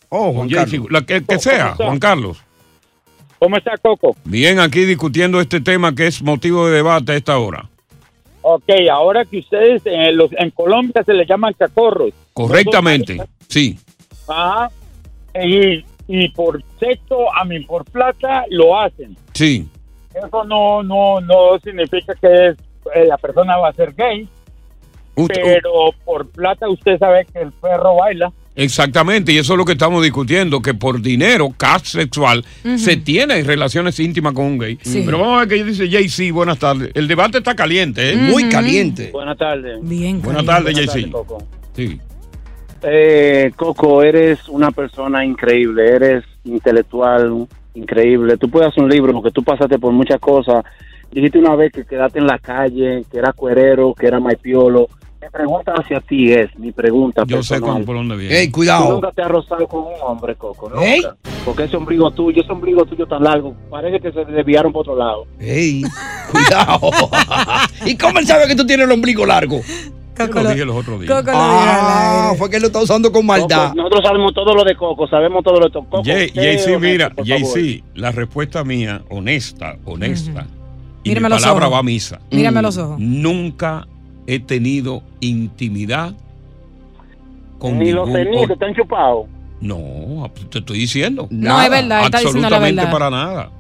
Oh, 0.09 0.33
Juan 0.33 0.49
Carlos. 0.49 0.87
la 0.91 1.03
que, 1.03 1.23
que 1.23 1.39
sea, 1.39 1.75
Juan 1.77 1.99
Carlos. 1.99 2.39
¿Cómo 3.39 3.57
está 3.57 3.77
Coco? 3.77 4.17
Bien, 4.25 4.59
aquí 4.59 4.85
discutiendo 4.85 5.41
este 5.41 5.61
tema 5.61 5.95
que 5.95 6.07
es 6.09 6.23
motivo 6.23 6.67
de 6.67 6.77
debate 6.77 7.13
a 7.13 7.17
esta 7.17 7.39
hora. 7.39 7.69
Ok, 8.43 8.71
ahora 8.91 9.25
que 9.27 9.39
ustedes 9.41 9.83
en, 9.85 10.17
los, 10.17 10.31
en 10.33 10.51
Colombia 10.51 11.03
se 11.05 11.13
les 11.13 11.29
llaman 11.29 11.53
cacorros. 11.57 12.11
Correctamente, 12.33 13.23
sí. 13.49 13.79
Ajá. 14.27 14.71
Y, 15.41 15.85
y 16.09 16.29
por 16.31 16.63
sexo, 16.81 17.33
a 17.35 17.45
mí 17.45 17.61
por 17.61 17.85
plata, 17.85 18.45
lo 18.51 18.81
hacen. 18.81 19.17
Sí. 19.35 19.69
Eso 20.15 20.43
no, 20.45 20.83
no, 20.83 21.21
no 21.21 21.59
significa 21.63 22.15
que 22.15 22.49
es, 22.49 22.57
eh, 22.95 23.05
la 23.07 23.19
persona 23.19 23.59
va 23.59 23.69
a 23.69 23.73
ser 23.75 23.95
gay, 23.95 24.27
pero 25.15 25.93
por 26.05 26.27
plata 26.29 26.69
usted 26.69 26.99
sabe 26.99 27.27
que 27.33 27.41
el 27.41 27.53
perro 27.53 27.97
baila. 27.97 28.33
Exactamente, 28.57 29.31
y 29.31 29.39
eso 29.39 29.53
es 29.53 29.59
lo 29.59 29.65
que 29.65 29.73
estamos 29.73 30.03
discutiendo, 30.03 30.61
que 30.61 30.75
por 30.75 31.01
dinero, 31.01 31.55
cash 31.57 31.91
sexual, 31.91 32.45
se 32.77 32.97
tiene 32.97 33.41
relaciones 33.45 34.01
íntimas 34.01 34.33
con 34.33 34.47
un 34.47 34.59
gay. 34.59 34.79
Sí. 34.83 35.03
Pero 35.05 35.21
vamos 35.21 35.37
a 35.37 35.45
ver 35.45 35.49
qué 35.49 35.65
dice 35.65 35.89
JC, 35.89 36.33
buenas 36.33 36.59
tardes. 36.59 36.91
El 36.95 37.07
debate 37.07 37.39
está 37.39 37.55
caliente, 37.55 38.11
¿eh? 38.11 38.17
Muy 38.17 38.49
caliente. 38.49 39.11
Buenas 39.13 39.39
tardes. 39.39 39.79
Bien. 39.83 40.21
Buenas 40.21 40.45
tardes, 40.45 40.75
Buenas 40.75 40.93
tardes, 40.93 41.13
Coco. 41.13 41.39
Sí. 41.77 42.01
Eh, 42.83 43.53
Coco, 43.57 44.03
eres 44.03 44.49
una 44.49 44.71
persona 44.71 45.25
increíble, 45.25 45.89
eres 45.89 46.25
intelectual, 46.45 47.47
increíble. 47.75 48.37
Tú 48.37 48.49
puedes 48.51 48.69
hacer 48.69 48.85
un 48.85 48.91
libro 48.91 49.13
porque 49.13 49.31
tú 49.31 49.43
pasaste 49.43 49.79
por 49.79 49.93
muchas 49.93 50.21
cosas. 50.21 50.65
Dijiste 51.11 51.39
una 51.39 51.57
vez 51.57 51.73
que 51.73 51.85
quedaste 51.85 52.19
en 52.19 52.27
la 52.27 52.39
calle, 52.39 53.05
que 53.11 53.19
era 53.19 53.33
cuerero, 53.33 53.95
que 53.95 54.07
era 54.07 54.21
maipiolo. 54.21 54.89
Mi 55.21 55.29
pregunta 55.31 55.73
hacia 55.77 56.01
ti 56.01 56.33
es, 56.33 56.57
mi 56.59 56.71
pregunta 56.71 57.25
Yo 57.27 57.43
sé 57.43 57.55
personal. 57.55 57.77
con- 57.79 57.85
por 57.87 57.97
dónde 57.97 58.17
viene. 58.17 58.39
Ey, 58.39 58.47
Tú 58.49 58.53
cuidado. 58.53 58.93
nunca 58.93 59.11
te 59.11 59.23
has 59.23 59.29
rozado 59.29 59.67
con 59.67 59.81
un 59.81 59.95
hombre, 60.03 60.37
Coco, 60.37 60.71
¿no? 60.71 60.81
Ey. 60.81 61.03
Porque 61.45 61.65
ese 61.65 61.77
ombligo 61.77 62.11
tuyo, 62.13 62.43
ese 62.43 62.53
ombligo 62.53 62.85
tuyo 62.85 63.07
tan 63.07 63.25
largo, 63.25 63.55
parece 63.69 64.01
que 64.01 64.13
se 64.13 64.25
desviaron 64.27 64.73
por 64.73 64.83
otro 64.83 64.95
lado. 64.97 65.27
Ey, 65.41 65.83
cuidado. 66.31 66.91
¿Y 67.87 67.97
cómo 67.97 68.19
él 68.21 68.27
sabe 68.27 68.47
que 68.47 68.55
tú 68.55 68.65
tienes 68.65 68.87
el 68.87 68.93
ombligo 68.93 69.27
largo? 69.27 69.61
Yo 70.27 70.43
lo 70.43 70.51
dije 70.51 70.65
los 70.65 70.77
otros 70.77 71.01
días. 71.01 71.13
Coco 71.13 71.31
lo 71.33 71.39
Ah, 71.39 72.33
fue 72.37 72.51
que 72.51 72.61
lo 72.61 72.67
está 72.67 72.81
usando 72.83 73.11
con 73.13 73.25
maldad. 73.27 73.69
Coco, 73.71 73.77
nosotros 73.77 74.05
sabemos 74.05 74.35
todo 74.35 74.55
lo 74.55 74.65
de 74.65 74.75
Coco, 74.77 75.07
sabemos 75.09 75.45
todo 75.45 75.61
lo 75.61 75.67
de 75.67 75.73
Coco. 75.73 76.03
JC, 76.03 76.79
mira. 76.81 77.13
JC, 77.17 77.83
la 77.95 78.11
respuesta 78.13 78.65
mía, 78.65 79.03
honesta, 79.11 79.77
honesta, 79.85 80.47
y 81.05 81.11
Mírame 81.11 81.29
mi 81.29 81.35
los 81.35 81.43
palabra 81.43 81.67
ojos. 81.67 81.75
va 81.77 81.79
a 81.81 81.83
misa. 81.83 82.21
Mírame 82.31 82.63
los 82.63 82.77
ojos. 82.79 82.99
Nunca 82.99 83.87
he 84.27 84.41
tenido 84.41 85.03
intimidad 85.21 86.13
con 87.59 87.79
Ni 87.79 87.93
los 87.93 88.07
ningún 88.09 88.13
tenis 88.13 88.31
que 88.35 88.39
hombre. 88.41 88.55
están 88.55 88.75
chupados. 88.75 89.27
No, 89.61 90.31
te 90.51 90.59
estoy 90.59 90.79
diciendo. 90.79 91.27
No, 91.31 91.61
es 91.61 91.71
verdad, 91.71 92.05
está 92.05 92.19
diciendo 92.19 92.49
la 92.49 92.57
Absolutamente 92.59 92.77
verdad. 92.83 92.93
para 92.93 93.11
nada. 93.11 93.51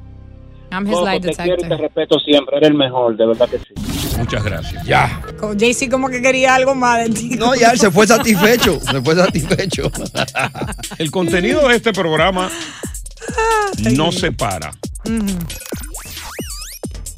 I'm 0.70 0.86
his 0.86 0.92
Coco, 0.94 1.06
lie 1.10 1.20
te 1.20 1.32
quiero 1.34 1.64
y 1.64 1.68
te 1.68 1.76
respeto 1.78 2.18
siempre, 2.20 2.56
eres 2.58 2.68
el 2.68 2.74
mejor, 2.76 3.16
de 3.16 3.26
verdad 3.26 3.48
que 3.48 3.58
sí. 3.58 3.74
Muchas 4.18 4.44
gracias. 4.44 4.84
Ya. 4.84 5.22
Con 5.38 5.56
JC 5.56 5.88
como 5.90 6.08
que 6.08 6.20
quería 6.20 6.54
algo 6.54 6.74
más 6.74 6.98
de 6.98 7.10
ti. 7.10 7.30
No, 7.30 7.54
ya 7.54 7.70
él 7.70 7.78
se 7.78 7.90
fue 7.90 8.06
satisfecho. 8.06 8.80
Se 8.80 9.00
fue 9.00 9.14
satisfecho. 9.14 9.90
El 10.98 11.10
contenido 11.10 11.68
de 11.68 11.76
este 11.76 11.92
programa 11.92 12.50
no 13.92 14.10
se 14.10 14.32
para, 14.32 14.72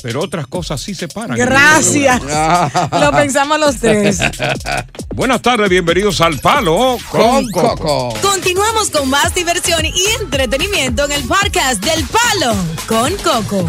pero 0.03 0.21
otras 0.21 0.47
cosas 0.47 0.81
sí 0.81 0.95
se 0.95 1.09
paran. 1.09 1.37
Gracias. 1.37 2.23
Lo 2.93 3.13
pensamos 3.13 3.59
los 3.59 3.77
tres. 3.77 4.19
Buenas 5.15 5.43
tardes, 5.43 5.69
bienvenidos 5.69 6.21
al 6.21 6.39
Palo 6.39 6.99
con, 7.11 7.51
Coco. 7.51 8.15
Continuamos 8.23 8.91
con 8.91 9.09
más 9.11 9.35
diversión 9.35 9.85
y 9.85 9.93
entretenimiento 10.21 11.05
en 11.05 11.13
el 11.13 11.25
podcast 11.25 11.85
del 11.85 12.05
Palo 12.07 12.55
con 12.87 13.15
Coco. 13.17 13.69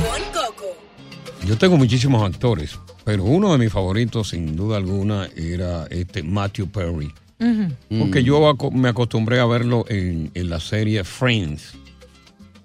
Yo 1.46 1.58
tengo 1.58 1.76
muchísimos 1.76 2.24
actores, 2.24 2.78
pero 3.04 3.24
uno 3.24 3.52
de 3.52 3.58
mis 3.58 3.72
favoritos, 3.72 4.30
sin 4.30 4.56
duda 4.56 4.78
alguna, 4.78 5.28
era 5.36 5.86
este 5.90 6.24
Matthew 6.24 6.68
Perry. 6.68 7.12
Porque 8.00 8.24
yo 8.24 8.48
aco- 8.48 8.70
me 8.72 8.90
acostumbré 8.90 9.40
a 9.40 9.46
verlo 9.46 9.86
en, 9.90 10.30
en 10.36 10.50
la 10.50 10.60
serie 10.60 11.04
Friends. 11.04 11.74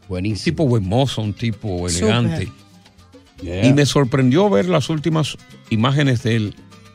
Buenísimo. 0.09 0.45
tipo 0.45 0.67
buen 0.69 0.87
mozo, 0.87 1.23
un 1.23 1.33
tipo 1.33 1.89
elegante. 1.89 2.49
Yeah. 3.43 3.67
Y 3.67 3.73
me 3.73 3.87
sorprendió 3.87 4.49
ver 4.51 4.69
las 4.69 4.89
últimas 4.91 5.37
imágenes 5.71 6.23
de 6.23 6.37
él 6.37 6.55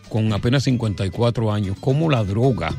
con 0.10 0.32
apenas 0.34 0.64
54 0.64 1.52
años, 1.52 1.76
cómo 1.80 2.10
la 2.10 2.24
droga 2.24 2.74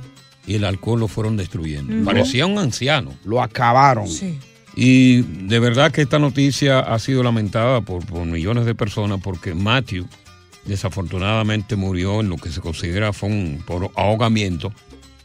y 0.47 0.55
el 0.55 0.65
alcohol 0.65 1.01
lo 1.01 1.09
fueron 1.09 1.37
destruyendo. 1.37 2.05
Parecía 2.05 2.47
un 2.47 2.59
anciano. 2.59 3.13
Lo 3.25 3.43
acabaron. 3.43 4.07
Y 4.75 5.23
de 5.23 5.59
verdad 5.59 5.91
que 5.93 6.03
esta 6.03 6.19
noticia 6.19 6.81
ha 6.81 6.99
sido 6.99 7.23
lamentada 7.23 7.81
por, 7.83 8.05
por 8.07 8.25
millones 8.25 8.65
de 8.67 8.75
personas 8.75 9.21
porque 9.23 9.55
Matthew 9.55 10.07
desafortunadamente 10.65 11.77
murió 11.77 12.21
en 12.21 12.29
lo 12.29 12.37
que 12.37 12.51
se 12.51 12.61
considera 12.61 13.13
fue 13.13 13.29
un 13.29 13.63
por 13.67 13.91
ahogamiento 13.97 14.73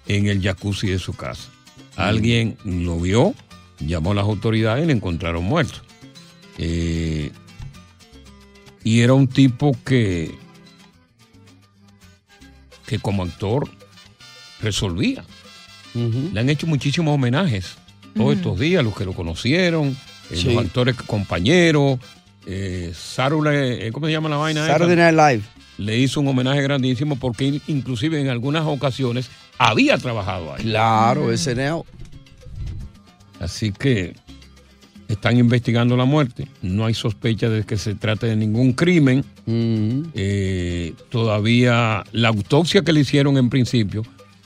en 0.07 0.27
el 0.27 0.41
jacuzzi 0.41 0.87
de 0.87 0.99
su 0.99 1.13
casa. 1.13 1.49
Alguien 1.95 2.57
lo 2.63 2.99
vio, 2.99 3.33
llamó 3.79 4.11
a 4.11 4.15
las 4.15 4.25
autoridades 4.25 4.83
y 4.83 4.87
le 4.87 4.93
encontraron 4.93 5.43
muerto. 5.43 5.79
Eh, 6.57 7.31
y 8.83 9.01
era 9.01 9.13
un 9.13 9.27
tipo 9.27 9.75
que, 9.85 10.33
que 12.85 12.99
como 12.99 13.23
actor 13.23 13.69
resolvía. 14.61 15.23
Le 15.93 16.39
han 16.39 16.49
hecho 16.49 16.67
muchísimos 16.67 17.15
homenajes 17.15 17.75
todos 18.15 18.35
estos 18.35 18.59
días, 18.59 18.83
los 18.83 18.95
que 18.95 19.03
lo 19.05 19.13
conocieron, 19.13 19.97
eh, 20.29 20.35
Sí. 20.35 20.43
los 20.53 20.63
actores 20.63 20.95
compañeros. 20.95 21.99
Eh, 22.49 22.91
Saturday, 22.95 23.87
eh, 23.87 23.91
¿cómo 23.91 24.05
se 24.05 24.13
llama 24.13 24.29
la 24.29 24.37
vaina? 24.37 24.65
Saturday 24.65 24.95
Night 24.95 25.15
Live. 25.15 25.43
Le 25.77 25.97
hizo 25.99 26.21
un 26.21 26.27
homenaje 26.29 26.61
grandísimo 26.61 27.17
porque 27.19 27.43
in- 27.45 27.61
inclusive 27.67 28.19
en 28.21 28.29
algunas 28.29 28.65
ocasiones 28.65 29.29
había 29.57 29.97
trabajado 29.97 30.53
ahí. 30.55 30.63
Claro, 30.63 31.31
SNL. 31.31 31.83
Así 33.39 33.71
que 33.71 34.15
están 35.07 35.37
investigando 35.37 35.95
la 35.95 36.05
muerte. 36.05 36.47
No 36.61 36.85
hay 36.85 36.93
sospecha 36.93 37.49
de 37.49 37.63
que 37.63 37.77
se 37.77 37.95
trate 37.95 38.27
de 38.27 38.35
ningún 38.35 38.73
crimen. 38.73 39.23
Eh, 39.45 40.93
todavía 41.09 42.03
la 42.11 42.29
autopsia 42.29 42.81
que 42.81 42.93
le 42.93 43.01
hicieron 43.01 43.37
en 43.37 43.49
principio 43.49 44.03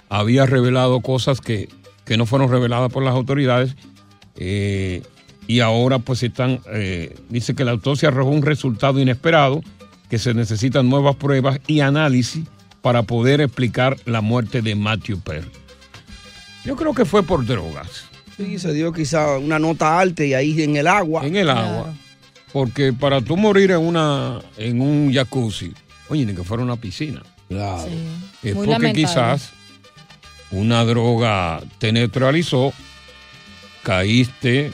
había 0.10 0.46
revelado 0.46 1.00
cosas 1.02 1.40
que, 1.40 1.70
que 2.06 2.18
no 2.18 2.26
fueron 2.26 2.50
reveladas 2.52 2.92
por 2.92 3.04
las 3.04 3.14
autoridades. 3.14 3.76
Eh, 4.36 5.02
y 5.52 5.60
ahora 5.60 6.00
pues 6.00 6.24
están, 6.24 6.62
eh, 6.72 7.14
dice 7.28 7.54
que 7.54 7.66
la 7.66 7.72
autopsia 7.72 8.08
arrojó 8.08 8.30
un 8.30 8.42
resultado 8.42 9.02
inesperado, 9.02 9.62
que 10.10 10.18
se 10.18 10.34
necesitan 10.34 10.90
nuevas 10.90 11.18
pruebas 11.18 11.60
y 11.68 11.82
análisis 11.82 12.46
para 12.82 13.04
poder 13.04 13.42
explicar 13.42 13.98
la 14.06 14.22
muerte 14.22 14.62
de 14.62 14.76
Matthew 14.76 15.20
Perry. 15.20 15.52
Yo 16.64 16.78
creo 16.78 16.94
que 16.94 17.04
fue 17.04 17.24
por 17.24 17.46
drogas. 17.46 18.06
Sí, 18.38 18.60
se 18.60 18.72
dio 18.74 18.94
quizá 18.94 19.38
una 19.40 19.60
nota 19.60 20.00
alta 20.00 20.24
y 20.24 20.34
ahí 20.34 20.62
en 20.64 20.78
el 20.78 20.88
agua. 20.88 21.28
En 21.28 21.36
el 21.36 21.50
agua. 21.50 21.94
Porque 22.54 22.94
para 22.94 23.20
tú 23.20 23.36
morir 23.36 23.72
en 23.72 23.80
una 23.80 24.40
en 24.56 24.80
un 24.80 25.14
jacuzzi, 25.14 25.74
oye, 26.08 26.26
ni 26.26 26.34
que 26.34 26.46
fuera 26.46 26.64
una 26.64 26.78
piscina. 26.78 27.24
Claro. 27.50 27.90
Es 28.42 28.56
Muy 28.56 28.68
porque 28.68 28.72
lamentable. 28.72 28.94
quizás 28.94 29.52
una 30.52 30.86
droga 30.86 31.60
te 31.78 31.92
neutralizó, 31.92 32.72
caíste, 33.84 34.72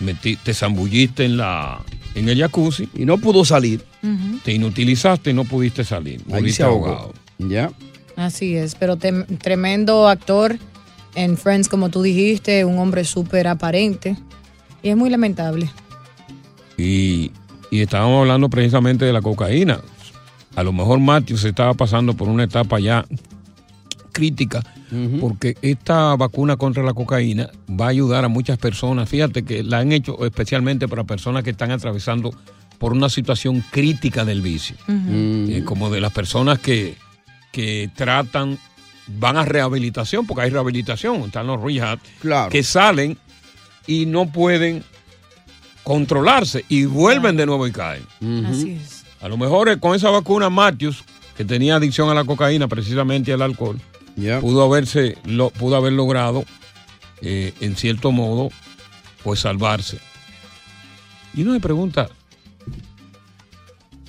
metí- 0.00 0.38
te 0.42 0.54
zambulliste 0.54 1.24
en 1.24 1.36
la 1.36 1.82
en 2.14 2.28
el 2.28 2.38
jacuzzi 2.38 2.88
y 2.94 3.04
no 3.04 3.18
pudo 3.18 3.44
salir. 3.44 3.84
Te 4.44 4.52
inutilizaste 4.52 5.30
y 5.30 5.34
no 5.34 5.44
pudiste 5.44 5.84
salir. 5.84 6.22
Ahí 6.32 6.50
se 6.52 6.62
ahogó. 6.62 6.86
ahogado. 6.86 7.14
Ya. 7.38 7.70
Así 8.16 8.56
es, 8.56 8.74
pero 8.74 8.96
tremendo 8.96 10.08
actor 10.08 10.56
en 11.14 11.36
Friends, 11.36 11.68
como 11.68 11.88
tú 11.90 12.02
dijiste, 12.02 12.64
un 12.64 12.78
hombre 12.78 13.04
súper 13.04 13.46
aparente. 13.48 14.16
Y 14.82 14.88
es 14.90 14.96
muy 14.96 15.10
lamentable. 15.10 15.68
Y, 16.78 17.32
y 17.70 17.80
estábamos 17.80 18.20
hablando 18.20 18.48
precisamente 18.48 19.04
de 19.04 19.12
la 19.12 19.20
cocaína. 19.20 19.80
A 20.54 20.62
lo 20.62 20.72
mejor 20.72 20.98
Matthew 21.00 21.36
se 21.38 21.48
estaba 21.48 21.74
pasando 21.74 22.14
por 22.14 22.28
una 22.28 22.44
etapa 22.44 22.78
ya 22.80 23.04
crítica, 24.12 24.62
porque 25.20 25.56
esta 25.62 26.14
vacuna 26.16 26.56
contra 26.56 26.82
la 26.82 26.94
cocaína 26.94 27.50
va 27.68 27.86
a 27.86 27.88
ayudar 27.88 28.24
a 28.24 28.28
muchas 28.28 28.56
personas. 28.58 29.08
Fíjate 29.08 29.44
que 29.44 29.62
la 29.62 29.78
han 29.78 29.90
hecho 29.92 30.24
especialmente 30.24 30.86
para 30.88 31.04
personas 31.04 31.42
que 31.42 31.50
están 31.50 31.70
atravesando 31.72 32.32
por 32.78 32.92
una 32.92 33.08
situación 33.08 33.64
crítica 33.70 34.24
del 34.24 34.42
vicio. 34.42 34.76
Eh, 34.88 35.62
como 35.64 35.90
de 35.90 36.00
las 36.00 36.12
personas 36.12 36.58
que, 36.60 36.94
que 37.52 37.90
tratan, 37.96 38.58
van 39.08 39.36
a 39.36 39.44
rehabilitación, 39.44 40.26
porque 40.26 40.42
hay 40.42 40.50
rehabilitación, 40.50 41.22
están 41.22 41.46
los 41.46 41.60
rehab, 41.62 41.98
Claro. 42.20 42.50
que 42.50 42.62
salen 42.62 43.16
y 43.86 44.06
no 44.06 44.26
pueden 44.30 44.84
controlarse 45.82 46.64
y 46.68 46.84
vuelven 46.84 47.36
de 47.36 47.46
nuevo 47.46 47.66
y 47.66 47.72
caen. 47.72 48.02
Así 48.46 48.72
es. 48.72 49.04
A 49.20 49.28
lo 49.28 49.36
mejor 49.36 49.68
eh, 49.68 49.78
con 49.78 49.94
esa 49.94 50.10
vacuna 50.10 50.50
Matthews, 50.50 51.04
que 51.36 51.44
tenía 51.44 51.76
adicción 51.76 52.08
a 52.10 52.14
la 52.14 52.24
cocaína, 52.24 52.66
precisamente 52.68 53.30
y 53.30 53.34
al 53.34 53.42
alcohol, 53.42 53.80
pudo 54.40 54.62
haberse, 54.64 55.16
lo, 55.24 55.50
pudo 55.50 55.76
haber 55.76 55.92
logrado, 55.92 56.44
eh, 57.22 57.52
en 57.60 57.76
cierto 57.76 58.12
modo, 58.12 58.50
pues 59.22 59.40
salvarse. 59.40 59.98
Y 61.34 61.42
uno 61.42 61.52
me 61.52 61.60
pregunta, 61.60 62.08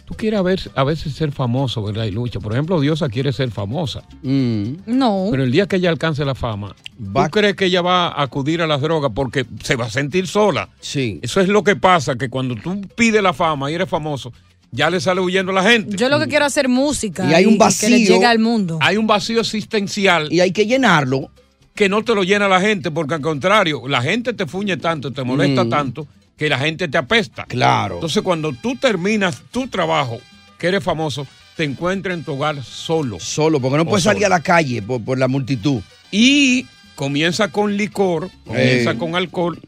tú 0.06 0.14
quieres 0.16 0.40
a, 0.40 0.44
ver- 0.44 0.72
a 0.76 0.84
veces 0.86 1.14
ser 1.14 1.32
famoso, 1.32 1.84
¿verdad? 1.84 2.06
Y 2.06 2.12
lucha. 2.12 2.40
Por 2.40 2.54
ejemplo, 2.54 2.80
Diosa 2.80 3.10
quiere 3.10 3.34
ser 3.34 3.52
famosa. 3.52 4.04
No. 4.24 5.28
Pero 5.32 5.44
el 5.44 5.52
día 5.52 5.68
que 5.68 5.76
ella 5.76 5.90
alcance 5.90 6.24
la 6.24 6.36
fama, 6.36 6.74
¿tú 6.98 7.30
crees 7.32 7.56
que 7.56 7.66
ella 7.66 7.82
va 7.82 8.08
a 8.08 8.22
acudir 8.24 8.62
a 8.62 8.68
las 8.68 8.80
drogas 8.82 9.12
porque 9.14 9.46
se 9.62 9.76
va 9.76 9.86
a 9.86 9.90
sentir 9.90 10.28
sola? 10.28 10.70
Sí. 10.80 11.20
Eso 11.22 11.42
es 11.42 11.50
lo 11.50 11.64
que 11.64 11.76
pasa, 11.76 12.16
que 12.16 12.30
cuando 12.30 12.56
tú 12.56 12.80
pides 12.96 13.22
la 13.22 13.34
fama 13.34 13.70
y 13.70 13.74
eres 13.76 13.90
famoso, 13.90 14.32
ya 14.72 14.90
le 14.90 15.00
sale 15.00 15.22
huyendo 15.22 15.52
la 15.52 15.64
gente. 15.64 15.96
Yo 15.98 16.10
lo 16.10 16.20
que 16.20 16.28
quiero 16.28 16.46
es 16.46 16.54
hacer 16.54 16.68
música 16.70 17.30
Y 17.30 17.34
hay 17.34 17.46
un 17.46 17.54
que 17.54 17.58
le 17.58 17.66
vacío. 17.66 17.98
llegue 18.16 18.26
al 18.26 18.40
mundo. 18.40 18.78
Hay 18.82 18.98
un 18.98 19.08
vacío 19.08 19.40
existencial. 19.42 20.32
Y 20.32 20.40
hay 20.40 20.52
que 20.52 20.66
llenarlo. 20.66 21.30
Que 21.76 21.90
no 21.90 22.04
te 22.04 22.16
lo 22.16 22.24
llena 22.24 22.48
la 22.48 22.60
gente, 22.60 22.90
porque 22.90 23.14
al 23.14 23.22
contrario, 23.22 23.88
la 23.88 24.02
gente 24.02 24.34
te 24.34 24.48
fuñe 24.48 24.78
tanto, 24.78 25.12
te 25.14 25.24
molesta 25.24 25.64
Mm. 25.64 25.70
tanto, 25.70 26.08
que 26.36 26.50
la 26.50 26.58
gente 26.58 26.88
te 26.88 26.98
apesta. 26.98 27.46
Claro. 27.46 27.96
Entonces, 27.96 28.24
cuando 28.24 28.52
tú 28.52 28.76
terminas 28.76 29.42
tu 29.52 29.68
trabajo, 29.68 30.18
que 30.58 30.68
eres 30.68 30.84
famoso, 30.84 31.28
te 31.56 31.64
encuentras 31.66 32.18
en 32.18 32.24
tu 32.24 32.34
hogar 32.34 32.64
solo. 32.64 33.20
Solo, 33.20 33.60
porque 33.60 33.78
no 33.78 33.86
puedes 33.86 34.04
salir 34.06 34.26
a 34.26 34.30
la 34.30 34.40
calle 34.42 34.82
por, 34.82 35.04
por 35.04 35.18
la 35.20 35.28
multitud. 35.28 35.82
Y 36.12 36.66
comienza 36.96 37.50
con 37.50 37.78
licor, 37.78 38.30
comienza 38.46 38.92
Eh. 38.92 38.98
con 38.98 39.16
alcohol 39.16 39.60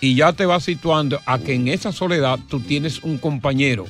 y 0.00 0.14
ya 0.14 0.32
te 0.32 0.46
va 0.46 0.60
situando 0.60 1.20
a 1.26 1.38
que 1.40 1.54
en 1.54 1.66
esa 1.68 1.90
soledad 1.92 2.38
tú 2.48 2.60
tienes 2.60 3.02
un 3.02 3.18
compañero 3.18 3.86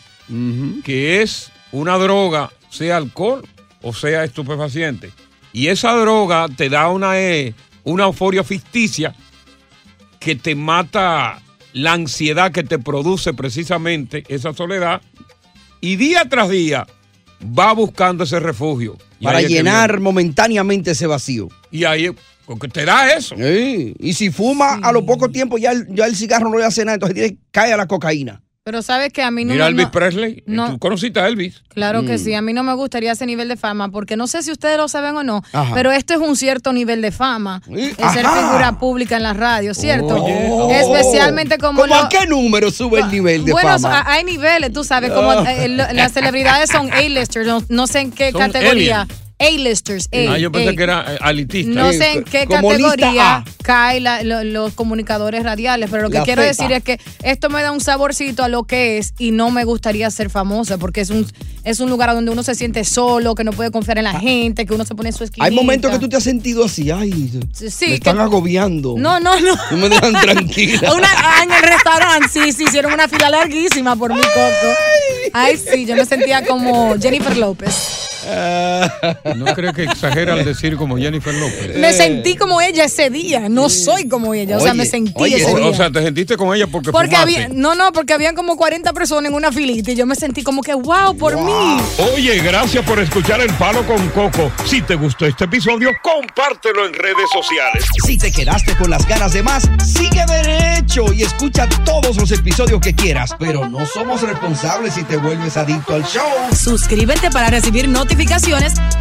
que 0.85 1.23
es 1.23 1.51
una 1.73 1.97
droga, 1.99 2.51
sea 2.71 2.97
alcohol 2.97 3.43
o 3.83 3.93
sea 3.93 4.25
estupefaciente. 4.25 5.11
Y 5.53 5.69
esa 5.69 5.93
droga 5.95 6.47
te 6.55 6.69
da 6.69 6.89
una, 6.89 7.19
eh, 7.21 7.55
una 7.85 8.05
euforia 8.05 8.45
ficticia 8.45 9.15
que 10.19 10.37
te 10.37 10.55
mata 10.55 11.41
la 11.73 11.93
ansiedad 11.93 12.53
que 12.53 12.63
te 12.63 12.79
produce 12.79 13.33
precisamente 13.33 14.25
esa 14.29 14.53
soledad 14.53 15.03
y 15.81 15.97
día 15.97 16.29
tras 16.29 16.51
día 16.51 16.87
va 17.43 17.73
buscando 17.73 18.25
ese 18.25 18.39
refugio. 18.39 18.99
Y 19.19 19.25
Para 19.25 19.41
es 19.41 19.49
llenar 19.49 20.01
momentáneamente 20.01 20.93
ese 20.93 21.07
vacío. 21.07 21.49
y 21.71 21.85
ahí, 21.85 22.11
porque 22.47 22.69
te 22.69 22.85
da 22.85 23.13
eso. 23.13 23.35
Sí. 23.37 23.95
Y 23.99 24.13
si 24.15 24.31
fuma, 24.31 24.75
a 24.83 24.93
lo 24.93 25.05
poco 25.05 25.31
tiempo 25.31 25.59
ya 25.59 25.73
el, 25.73 25.87
ya 25.95 26.07
el 26.07 26.17
cigarro 26.17 26.51
no 26.51 26.59
le 26.59 26.65
hace 26.65 26.85
nada, 26.85 26.95
entonces 26.95 27.15
tiene, 27.15 27.39
cae 27.51 27.73
a 27.73 27.77
la 27.77 27.87
cocaína. 27.87 28.43
Pero 28.63 28.83
sabes 28.83 29.11
que 29.11 29.23
a 29.23 29.31
mí 29.31 29.47
no 29.47 29.55
Mira 29.55 29.65
me- 29.65 29.71
Elvis 29.71 29.87
no- 29.87 29.91
Presley. 29.91 30.43
no. 30.47 30.71
Tú 30.73 30.79
conociste 30.79 31.19
a 31.19 31.27
Elvis. 31.29 31.63
Claro 31.71 32.03
que 32.05 32.17
Mm. 32.17 32.19
sí, 32.19 32.35
a 32.35 32.43
mí 32.43 32.53
no 32.53 32.63
me 32.63 32.75
gustaría 32.75 33.13
ese 33.13 33.25
nivel 33.25 33.49
de 33.49 33.57
fama, 33.57 33.91
porque 33.91 34.19
no 34.19 34.27
sé 34.27 34.43
si 34.43 34.53
ustedes 34.53 34.77
lo 34.77 34.87
saben 34.87 35.17
o 35.17 35.23
no, 35.25 35.43
Ajá. 35.55 35.73
pero 35.75 35.91
esto 35.93 36.13
es 36.13 36.21
un 36.21 36.37
cierto 36.37 36.71
nivel 36.75 37.01
de 37.01 37.11
fama, 37.11 37.63
es 37.75 37.97
ser 38.13 38.27
ajá. 38.27 38.37
figura 38.49 38.79
pública 38.79 39.17
en 39.17 39.23
la 39.23 39.33
radio, 39.33 39.73
¿cierto? 39.73 40.23
Oye. 40.23 40.79
Especialmente 40.79 41.57
como... 41.57 41.81
¿Cómo 41.81 41.95
lo- 41.95 42.03
a 42.03 42.09
qué 42.11 42.27
número 42.27 42.71
sube 42.71 43.01
el 43.01 43.11
nivel 43.11 43.47
de 43.47 43.53
bueno, 43.53 43.79
fama? 43.79 44.01
a- 44.01 44.13
hay 44.13 44.25
niveles, 44.25 44.71
tú 44.75 44.85
sabes, 44.85 45.11
como 45.11 45.31
Ah. 45.31 45.45
eh, 45.55 45.69
lo- 45.69 45.91
las 45.95 46.13
celebridades 46.13 46.69
son 46.71 46.93
A-listers, 46.93 47.47
no, 47.47 47.63
no 47.71 47.87
sé 47.87 48.01
en 48.01 48.13
qué 48.13 48.31
Son 48.31 48.41
categoría. 48.43 49.03
alien. 49.03 49.17
A-listers, 49.41 50.09
A, 50.13 50.33
ah, 50.35 50.39
yo 50.39 50.53
pensé 50.53 50.69
A. 50.71 50.77
que 50.77 50.83
era 50.83 51.15
eh, 51.15 51.19
alitista. 51.23 51.73
No 51.73 51.91
sé 51.93 52.13
en 52.13 52.25
qué 52.25 52.45
Como 52.47 52.69
categoría 52.69 53.43
caen 53.63 54.05
lo- 54.29 54.45
los 54.45 54.75
comunicadores 54.75 55.43
radiales, 55.43 55.89
pero 55.91 56.03
lo 56.05 56.11
que 56.11 56.19
La 56.19 56.25
quiero 56.25 56.43
feta. 56.43 56.49
decir 56.65 56.73
es 56.77 56.85
que 56.85 57.01
esto 57.23 57.49
me 57.49 57.63
da 57.63 57.73
un 57.73 57.81
saborcito 57.81 58.45
a 58.45 58.49
lo 58.49 58.65
que 58.65 58.99
es 58.99 59.15
y 59.19 59.31
no 59.31 59.51
me 59.51 59.65
gustaría 59.65 60.11
ser 60.11 60.29
famosa 60.29 60.77
porque 60.77 61.01
es 61.01 61.09
un, 61.11 61.27
es 61.65 61.81
un 61.81 61.89
lugar 61.89 62.13
donde 62.13 62.31
uno 62.31 62.43
se 62.43 62.55
siente 62.55 62.85
solo, 62.85 63.35
que 63.35 63.45
no 63.45 63.53
puede 63.53 63.71
confiar 63.71 63.97
en 63.99 64.05
la 64.05 64.19
gente, 64.21 64.67
que 64.67 64.75
uno 64.75 64.85
se 64.85 64.95
pone 64.95 65.09
en 65.09 65.15
su 65.15 65.25
esquina. 65.25 65.47
Hay 65.47 65.53
momentos 65.55 65.91
que 65.91 65.99
tú 65.99 66.09
te 66.09 66.17
has 66.17 66.25
sentido 66.25 66.65
así, 66.67 66.91
ay, 66.91 67.11
Sí, 67.55 67.87
me 67.89 67.95
están 67.95 68.17
que- 68.17 68.23
agobiando. 68.23 68.95
No, 68.99 69.21
no, 69.21 69.41
no. 69.41 69.55
No 69.71 69.77
me 69.79 69.89
dejan 69.89 70.13
tranquila. 70.21 70.93
Una- 70.95 71.09
ah, 71.17 71.43
en 71.45 71.51
el 71.53 71.63
restaurante, 71.63 72.29
sí, 72.31 72.53
sí, 72.53 72.65
hicieron 72.65 72.93
una 72.93 73.09
fila 73.09 73.31
larguísima 73.31 73.97
por 73.97 74.13
mi 74.15 74.21
coco. 74.21 74.75
Ay, 75.33 75.57
sí, 75.57 75.87
yo 75.87 75.97
me 75.97 76.05
sentía 76.05 76.45
como 76.45 76.97
Jennifer 77.01 77.37
López. 77.37 78.09
¿No 79.37 79.47
creo 79.55 79.73
que 79.73 79.85
exagera 79.85 80.35
al 80.35 80.45
decir 80.45 80.77
como 80.77 80.97
Jennifer 80.97 81.35
López? 81.35 81.77
Me 81.77 81.93
sentí 81.93 82.37
como 82.37 82.61
ella 82.61 82.85
ese 82.85 83.11
día. 83.11 83.49
No 83.49 83.69
soy 83.69 84.09
como 84.09 84.35
ella. 84.35 84.59
O 84.59 84.61
sea, 84.61 84.75
me 84.75 84.87
sentí 84.87 85.35
ese 85.35 85.51
o, 85.51 85.57
día. 85.57 85.67
o 85.67 85.75
sea, 85.75 85.91
te 85.91 86.03
sentiste 86.03 86.37
con 86.37 86.55
ella 86.55 86.67
porque, 86.67 86.93
porque 86.93 87.17
había, 87.17 87.49
no, 87.49 87.75
no, 87.75 87.93
porque 87.93 88.13
habían 88.13 88.35
como 88.35 88.57
40 88.57 88.93
personas 88.93 89.31
en 89.31 89.35
una 89.35 89.53
filita 89.53 89.91
y 89.91 89.95
yo 89.95 90.07
me 90.07 90.15
sentí 90.15 90.43
como 90.43 90.63
que, 90.63 90.75
wow, 90.75 91.17
por 91.17 91.37
mí. 91.37 91.77
Oye, 92.15 92.39
gracias 92.41 92.85
por 92.85 92.99
escuchar 93.01 93.41
El 93.41 93.53
Palo 93.55 93.85
con 93.87 94.09
Coco. 94.11 94.53
Si 94.65 94.83
te 94.83 94.95
gustó 94.95 95.27
este 95.27 95.45
episodio, 95.45 95.91
compártelo 96.03 96.87
en 96.87 96.95
redes 96.95 97.29
sociales. 97.33 97.85
Si 98.05 98.17
te 98.17 98.31
quedaste 98.31 98.77
con 98.77 98.91
las 98.91 99.07
ganas 99.07 99.33
de 99.33 99.43
más, 99.43 99.69
sigue 99.85 100.25
derecho 100.27 101.13
y 101.13 101.23
escucha 101.23 101.69
todos 101.85 102.17
los 102.17 102.31
episodios 102.31 102.81
que 102.81 102.95
quieras. 102.95 103.35
Pero 103.39 103.69
no 103.69 103.87
somos 103.87 104.23
responsables 104.23 104.95
si 104.95 105.03
te 105.05 105.17
vuelves 105.17 105.57
adicto 105.57 105.95
al 105.95 106.05
show. 106.05 106.29
Suscríbete 106.55 107.31
para 107.31 107.49
recibir 107.49 107.89
notificaciones 107.89 108.20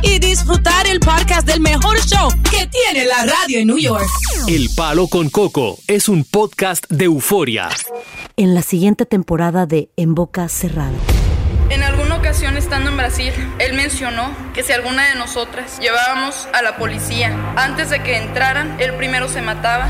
y 0.01 0.17
disfrutar 0.19 0.87
el 0.87 1.01
podcast 1.01 1.45
del 1.45 1.59
mejor 1.59 1.99
show 1.99 2.29
que 2.49 2.67
tiene 2.67 3.05
la 3.05 3.25
radio 3.25 3.59
en 3.59 3.67
New 3.67 3.77
York. 3.77 4.07
El 4.47 4.69
Palo 4.77 5.07
con 5.07 5.29
Coco 5.29 5.77
es 5.87 6.07
un 6.07 6.23
podcast 6.23 6.85
de 6.89 7.05
euforia. 7.05 7.67
En 8.37 8.55
la 8.55 8.61
siguiente 8.61 9.05
temporada 9.05 9.65
de 9.65 9.89
En 9.97 10.15
Boca 10.15 10.47
Cerrada. 10.47 10.97
En 11.69 11.83
alguna 11.83 12.15
ocasión 12.15 12.55
estando 12.55 12.91
en 12.91 12.97
Brasil, 12.97 13.33
él 13.59 13.73
mencionó 13.73 14.33
que 14.53 14.63
si 14.63 14.71
alguna 14.71 15.09
de 15.09 15.15
nosotras 15.15 15.79
llevábamos 15.81 16.47
a 16.53 16.61
la 16.61 16.77
policía 16.77 17.35
antes 17.57 17.89
de 17.89 18.01
que 18.01 18.15
entraran, 18.15 18.79
él 18.79 18.93
primero 18.93 19.27
se 19.27 19.41
mataba. 19.41 19.89